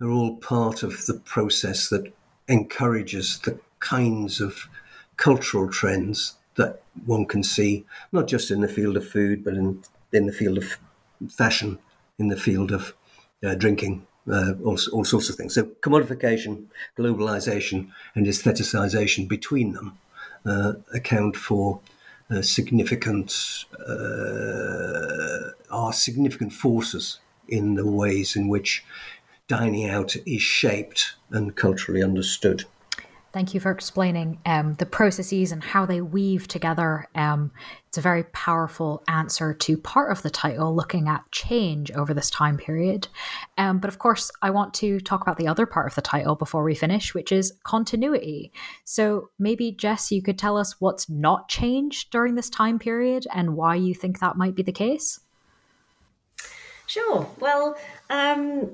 [0.00, 2.12] are all part of the process that
[2.46, 4.68] encourages the kinds of
[5.16, 9.82] cultural trends that one can see, not just in the field of food, but in,
[10.12, 10.78] in the field of
[11.28, 11.78] fashion,
[12.18, 12.94] in the field of
[13.44, 15.54] uh, drinking, uh, all, all, sorts of things.
[15.54, 16.66] So, commodification,
[16.98, 19.98] globalization, and aestheticization between them
[20.46, 21.80] uh, account for
[22.30, 27.18] uh, significant uh, are significant forces
[27.48, 28.84] in the ways in which
[29.46, 32.64] dining out is shaped and culturally understood.
[33.34, 37.08] Thank you for explaining um, the processes and how they weave together.
[37.16, 37.50] Um,
[37.88, 42.30] it's a very powerful answer to part of the title, looking at change over this
[42.30, 43.08] time period.
[43.58, 46.36] Um, but of course, I want to talk about the other part of the title
[46.36, 48.52] before we finish, which is continuity.
[48.84, 53.56] So maybe, Jess, you could tell us what's not changed during this time period and
[53.56, 55.18] why you think that might be the case?
[56.86, 57.28] Sure.
[57.40, 57.76] Well,
[58.10, 58.70] um,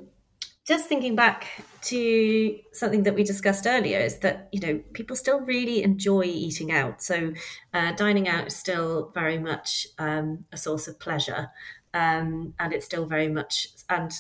[0.71, 1.49] just thinking back
[1.83, 6.71] to something that we discussed earlier is that you know people still really enjoy eating
[6.71, 7.03] out.
[7.03, 7.33] So
[7.75, 11.49] uh, dining out is still very much um, a source of pleasure.
[11.93, 14.13] Um, and it's still very much and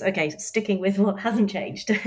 [0.00, 1.90] okay sticking with what hasn't changed.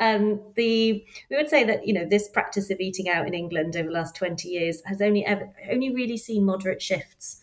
[0.00, 3.76] Um, the we would say that you know this practice of eating out in england
[3.76, 7.40] over the last 20 years has only ever only really seen moderate shifts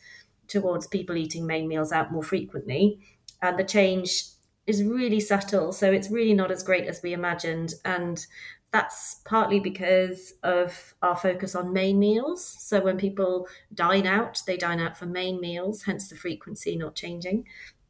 [0.49, 2.99] towards people eating main meals out more frequently.
[3.41, 4.26] And the change
[4.72, 5.72] is really subtle.
[5.72, 7.74] So it's really not as great as we imagined.
[7.86, 8.26] And
[8.72, 12.45] that's partly because of our focus on main meals.
[12.45, 16.95] So when people dine out, they dine out for main meals, hence the frequency not
[16.95, 17.45] changing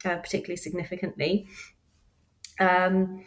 [0.05, 1.47] uh, particularly significantly.
[2.59, 3.25] Um,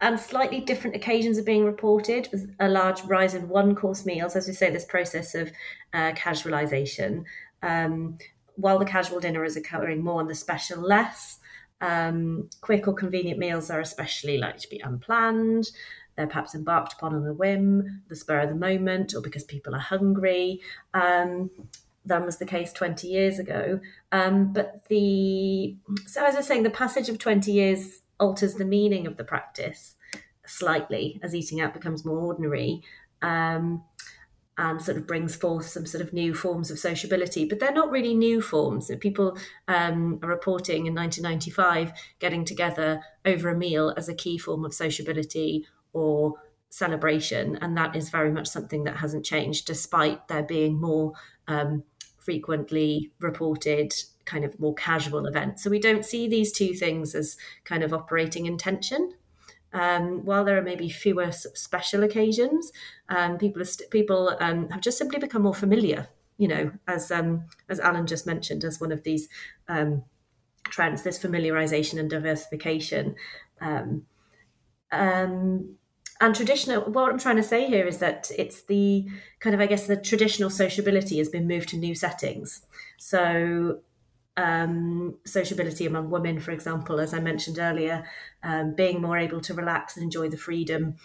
[0.00, 4.34] and slightly different occasions are being reported with a large rise in one course meals.
[4.34, 5.50] As we say, this process of
[5.92, 7.24] uh, casualization.
[7.62, 8.16] Um,
[8.56, 11.38] while the casual dinner is occurring more and the special less,
[11.80, 15.70] um, quick or convenient meals are especially likely to be unplanned.
[16.16, 19.74] They're perhaps embarked upon on a whim, the spur of the moment, or because people
[19.74, 20.60] are hungry.
[20.92, 21.50] Um,
[22.04, 23.80] that was the case 20 years ago.
[24.12, 25.76] Um, but the
[26.06, 29.24] so as I was saying, the passage of 20 years alters the meaning of the
[29.24, 29.94] practice
[30.46, 32.82] slightly as eating out becomes more ordinary.
[33.22, 33.84] Um,
[34.60, 37.46] and sort of brings forth some sort of new forms of sociability.
[37.46, 38.90] But they're not really new forms.
[39.00, 44.66] People um, are reporting in 1995 getting together over a meal as a key form
[44.66, 46.34] of sociability or
[46.68, 47.56] celebration.
[47.62, 51.14] And that is very much something that hasn't changed, despite there being more
[51.48, 51.82] um,
[52.18, 53.94] frequently reported
[54.26, 55.64] kind of more casual events.
[55.64, 59.14] So we don't see these two things as kind of operating in tension.
[59.72, 62.72] Um, while there are maybe fewer special occasions,
[63.08, 66.08] um, people st- people um, have just simply become more familiar.
[66.38, 69.28] You know, as um, as Alan just mentioned, as one of these
[69.68, 70.04] um,
[70.64, 73.14] trends, this familiarization and diversification.
[73.60, 74.06] Um,
[76.20, 79.06] and traditional, what I'm trying to say here is that it's the
[79.40, 82.60] kind of, I guess, the traditional sociability has been moved to new settings.
[82.98, 83.80] So
[84.40, 88.04] um, sociability among women, for example, as I mentioned earlier,
[88.42, 90.96] um, being more able to relax and enjoy the freedom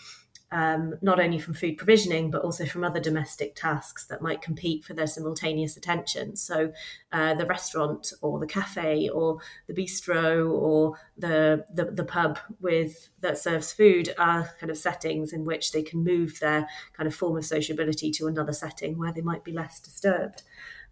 [0.52, 4.86] um, not only from food provisioning, but also from other domestic tasks that might compete
[4.86, 6.36] for their simultaneous attention.
[6.36, 6.72] So,
[7.12, 13.10] uh, the restaurant or the cafe or the bistro or the, the, the pub with
[13.22, 17.16] that serves food are kind of settings in which they can move their kind of
[17.16, 20.44] form of sociability to another setting where they might be less disturbed.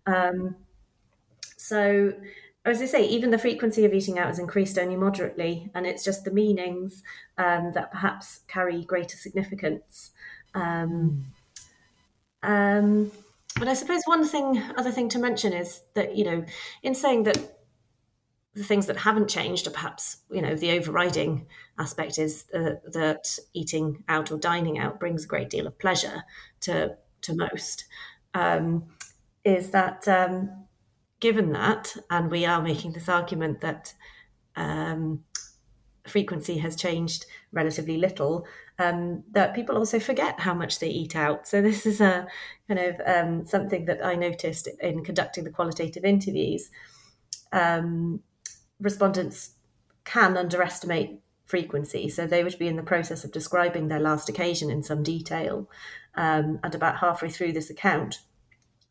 [0.05, 0.55] Um,
[1.63, 2.11] so,
[2.65, 6.03] as I say, even the frequency of eating out has increased only moderately, and it's
[6.03, 7.01] just the meanings
[7.37, 10.11] um, that perhaps carry greater significance.
[10.53, 11.23] Um,
[12.41, 13.13] um,
[13.57, 16.43] but I suppose one thing, other thing to mention is that you know,
[16.81, 17.37] in saying that
[18.55, 21.47] the things that haven't changed are perhaps you know the overriding
[21.79, 26.25] aspect is uh, that eating out or dining out brings a great deal of pleasure
[26.59, 27.85] to to most.
[28.33, 28.83] Um,
[29.45, 30.62] is that um,
[31.23, 33.93] given that, and we are making this argument that
[34.57, 35.23] um,
[36.05, 38.45] frequency has changed relatively little,
[38.77, 41.47] um, that people also forget how much they eat out.
[41.47, 42.27] So this is a
[42.67, 46.69] kind of um, something that I noticed in conducting the qualitative interviews.
[47.53, 48.19] Um,
[48.81, 49.51] respondents
[50.03, 54.69] can underestimate frequency, so they would be in the process of describing their last occasion
[54.69, 55.69] in some detail,
[56.15, 58.19] um, and about halfway through this account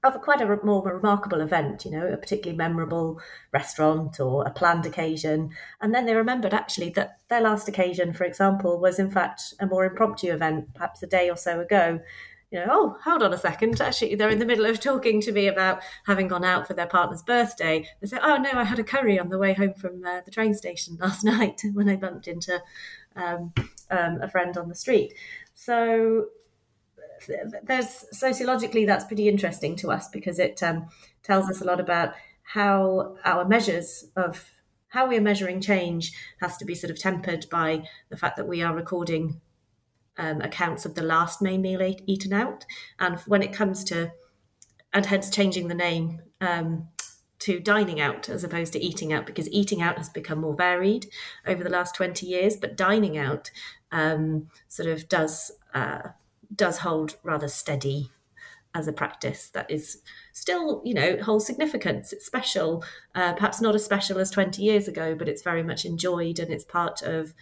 [0.03, 3.21] of a quite a more remarkable event, you know, a particularly memorable
[3.53, 5.51] restaurant or a planned occasion.
[5.81, 9.67] And then they remembered actually that their last occasion, for example, was in fact a
[9.67, 12.01] more impromptu event, perhaps a day or so ago.
[12.51, 13.81] You know, oh, hold on a second.
[13.81, 16.87] Actually, they're in the middle of talking to me about having gone out for their
[16.87, 17.89] partner's birthday.
[18.01, 20.33] They say, oh, no, I had a curry on the way home from uh, the
[20.33, 22.61] train station last night when I bumped into
[23.15, 23.55] um,
[23.91, 25.15] um, a friend on the street.
[25.55, 26.27] So
[27.63, 30.89] there's sociologically that's pretty interesting to us because it um,
[31.23, 34.51] tells us a lot about how our measures of
[34.89, 38.47] how we are measuring change has to be sort of tempered by the fact that
[38.47, 39.41] we are recording
[40.19, 42.67] um, accounts of the last main meal eaten out,
[42.99, 44.13] and when it comes to
[44.93, 46.89] and hence changing the name um,
[47.39, 51.07] to dining out as opposed to eating out because eating out has become more varied
[51.47, 53.51] over the last 20 years but dining out
[53.91, 56.01] um, sort of does uh,
[56.55, 58.11] does hold rather steady
[58.75, 59.99] as a practice that is
[60.33, 62.13] still, you know, holds significance.
[62.13, 62.83] It's special,
[63.15, 66.51] uh, perhaps not as special as 20 years ago, but it's very much enjoyed and
[66.51, 67.35] it's part of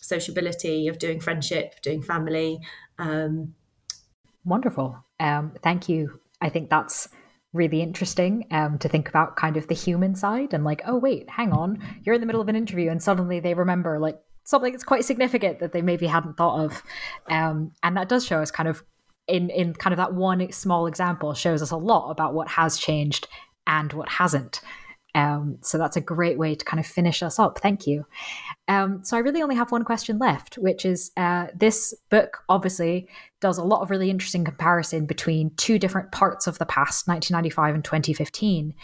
[0.00, 2.60] sociability, of doing friendship, doing family.
[2.98, 3.54] Um,
[4.44, 5.04] Wonderful.
[5.18, 6.20] Um, thank you.
[6.40, 7.08] I think that's
[7.52, 11.28] really interesting um, to think about kind of the human side and like, oh, wait,
[11.28, 11.82] hang on.
[12.04, 15.04] You're in the middle of an interview and suddenly they remember like something that's quite
[15.04, 16.82] significant that they maybe hadn't thought of.
[17.28, 18.82] Um, and that does show us kind of
[19.28, 22.78] in in kind of that one small example shows us a lot about what has
[22.78, 23.28] changed
[23.66, 24.60] and what hasn't.
[25.16, 27.58] Um, so that's a great way to kind of finish us up.
[27.58, 28.04] Thank you.
[28.68, 33.08] Um, so I really only have one question left, which is uh, this book obviously
[33.40, 37.74] does a lot of really interesting comparison between two different parts of the past, 1995
[37.74, 38.74] and 2015.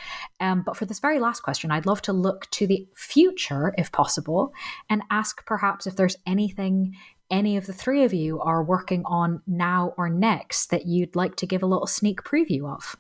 [0.41, 3.93] Um, but for this very last question, I'd love to look to the future, if
[3.93, 4.55] possible,
[4.89, 6.97] and ask perhaps if there's anything
[7.31, 11.37] any of the three of you are working on now or next that you'd like
[11.37, 12.97] to give a little sneak preview of.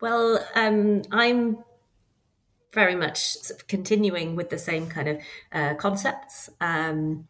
[0.00, 1.58] Well, um, I'm
[2.72, 5.18] very much sort of continuing with the same kind of
[5.52, 7.28] uh, concepts um,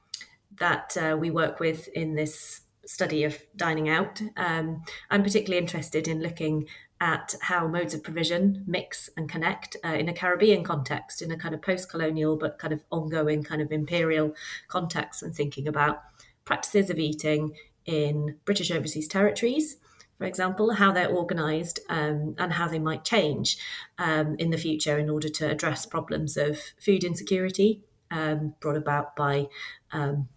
[0.59, 4.21] that uh, we work with in this study of dining out.
[4.37, 6.67] Um, I'm particularly interested in looking
[7.01, 11.37] at how modes of provision mix and connect uh, in a Caribbean context, in a
[11.37, 14.35] kind of post colonial but kind of ongoing kind of imperial
[14.69, 16.03] context, and thinking about
[16.45, 17.55] practices of eating
[17.85, 19.77] in British overseas territories
[20.19, 23.57] for example, how they're organised um, and how they might change
[23.99, 29.17] um, in the future in order to address problems of food insecurity um, brought about
[29.17, 29.47] by
[29.93, 30.29] um,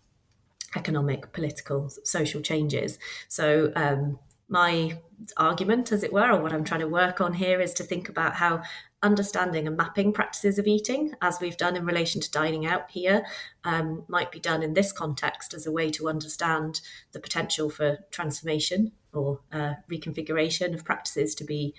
[0.76, 2.98] economic, political, social changes.
[3.28, 4.20] So, um,
[4.50, 4.98] my
[5.36, 8.08] argument, as it were, or what I'm trying to work on here, is to think
[8.08, 8.62] about how
[9.04, 13.26] understanding and mapping practices of eating, as we've done in relation to dining out here,
[13.64, 16.82] um, might be done in this context as a way to understand
[17.12, 21.74] the potential for transformation or uh, reconfiguration of practices to be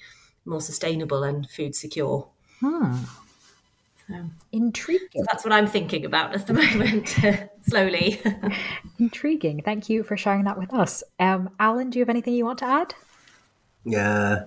[0.44, 2.28] more sustainable and food secure.
[2.60, 2.96] Hmm.
[4.08, 5.08] So, Intriguing.
[5.14, 7.08] So that's what I'm thinking about at the moment,
[7.62, 8.20] slowly.
[8.98, 9.62] Intriguing.
[9.62, 11.02] Thank you for sharing that with us.
[11.20, 12.94] Um, Alan, do you have anything you want to add?
[13.84, 14.44] Yeah,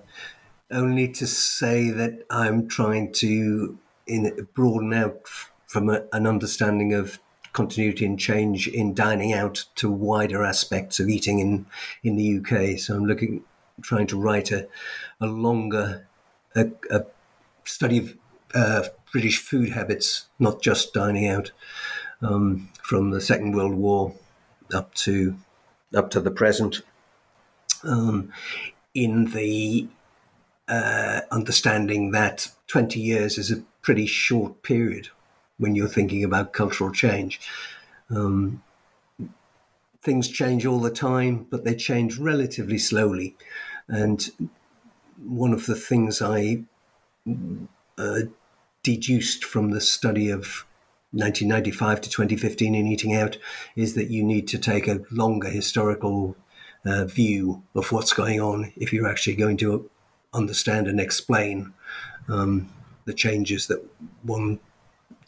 [0.72, 5.28] only to say that I'm trying to in, broaden out
[5.66, 7.18] from a, an understanding of
[7.52, 11.66] continuity and change in dining out to wider aspects of eating in,
[12.02, 12.78] in the UK.
[12.78, 13.44] So I'm looking,
[13.82, 14.68] trying to write a,
[15.20, 16.06] a longer
[16.54, 17.04] a, a
[17.64, 18.16] study of
[18.54, 21.52] uh, British food habits, not just dining out,
[22.20, 24.14] um, from the Second World War
[24.72, 25.36] up to
[25.94, 26.80] up to the present.
[27.84, 28.32] Um,
[28.94, 29.88] in the
[30.72, 35.08] uh, understanding that 20 years is a pretty short period
[35.58, 37.40] when you're thinking about cultural change.
[38.08, 38.62] Um,
[40.00, 43.36] things change all the time, but they change relatively slowly.
[43.86, 44.30] And
[45.22, 46.64] one of the things I
[47.98, 48.20] uh,
[48.82, 50.64] deduced from the study of
[51.10, 53.36] 1995 to 2015 in Eating Out
[53.76, 56.34] is that you need to take a longer historical
[56.86, 59.90] uh, view of what's going on if you're actually going to
[60.32, 61.72] understand and explain
[62.28, 62.68] um,
[63.04, 63.84] the changes that
[64.22, 64.60] one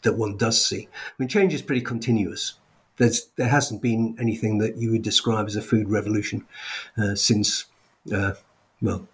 [0.03, 0.87] that one does see.
[0.93, 2.55] I mean, change is pretty continuous.
[2.97, 6.45] There's there hasn't been anything that you would describe as a food revolution
[6.97, 7.65] uh, since
[8.13, 8.33] uh,
[8.81, 9.07] well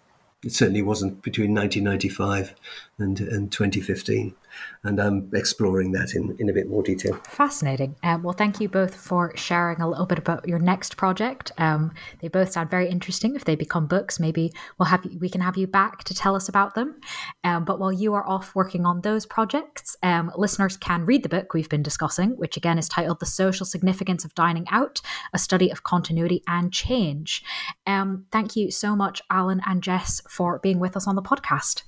[0.44, 2.54] it certainly wasn't between 1995
[2.98, 4.34] and, and 2015.
[4.82, 7.14] And I'm exploring that in, in a bit more detail.
[7.24, 7.94] Fascinating.
[8.02, 11.52] Um, well, thank you both for sharing a little bit about your next project.
[11.56, 13.36] Um, they both sound very interesting.
[13.36, 16.34] If they become books, maybe we'll have you, we can have you back to tell
[16.34, 17.00] us about them.
[17.44, 21.28] Um, but while you are off working on those projects, um, listeners can read the
[21.28, 25.00] book we've been discussing, which again is titled The Social Significance of Dining Out,
[25.32, 27.44] a study of continuity and change.
[27.86, 29.92] Um, thank you so much, Alan and Jen,
[30.28, 31.82] for being with us on the podcast.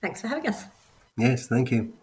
[0.00, 0.64] Thanks for having us.
[1.18, 1.97] Yes, thank you.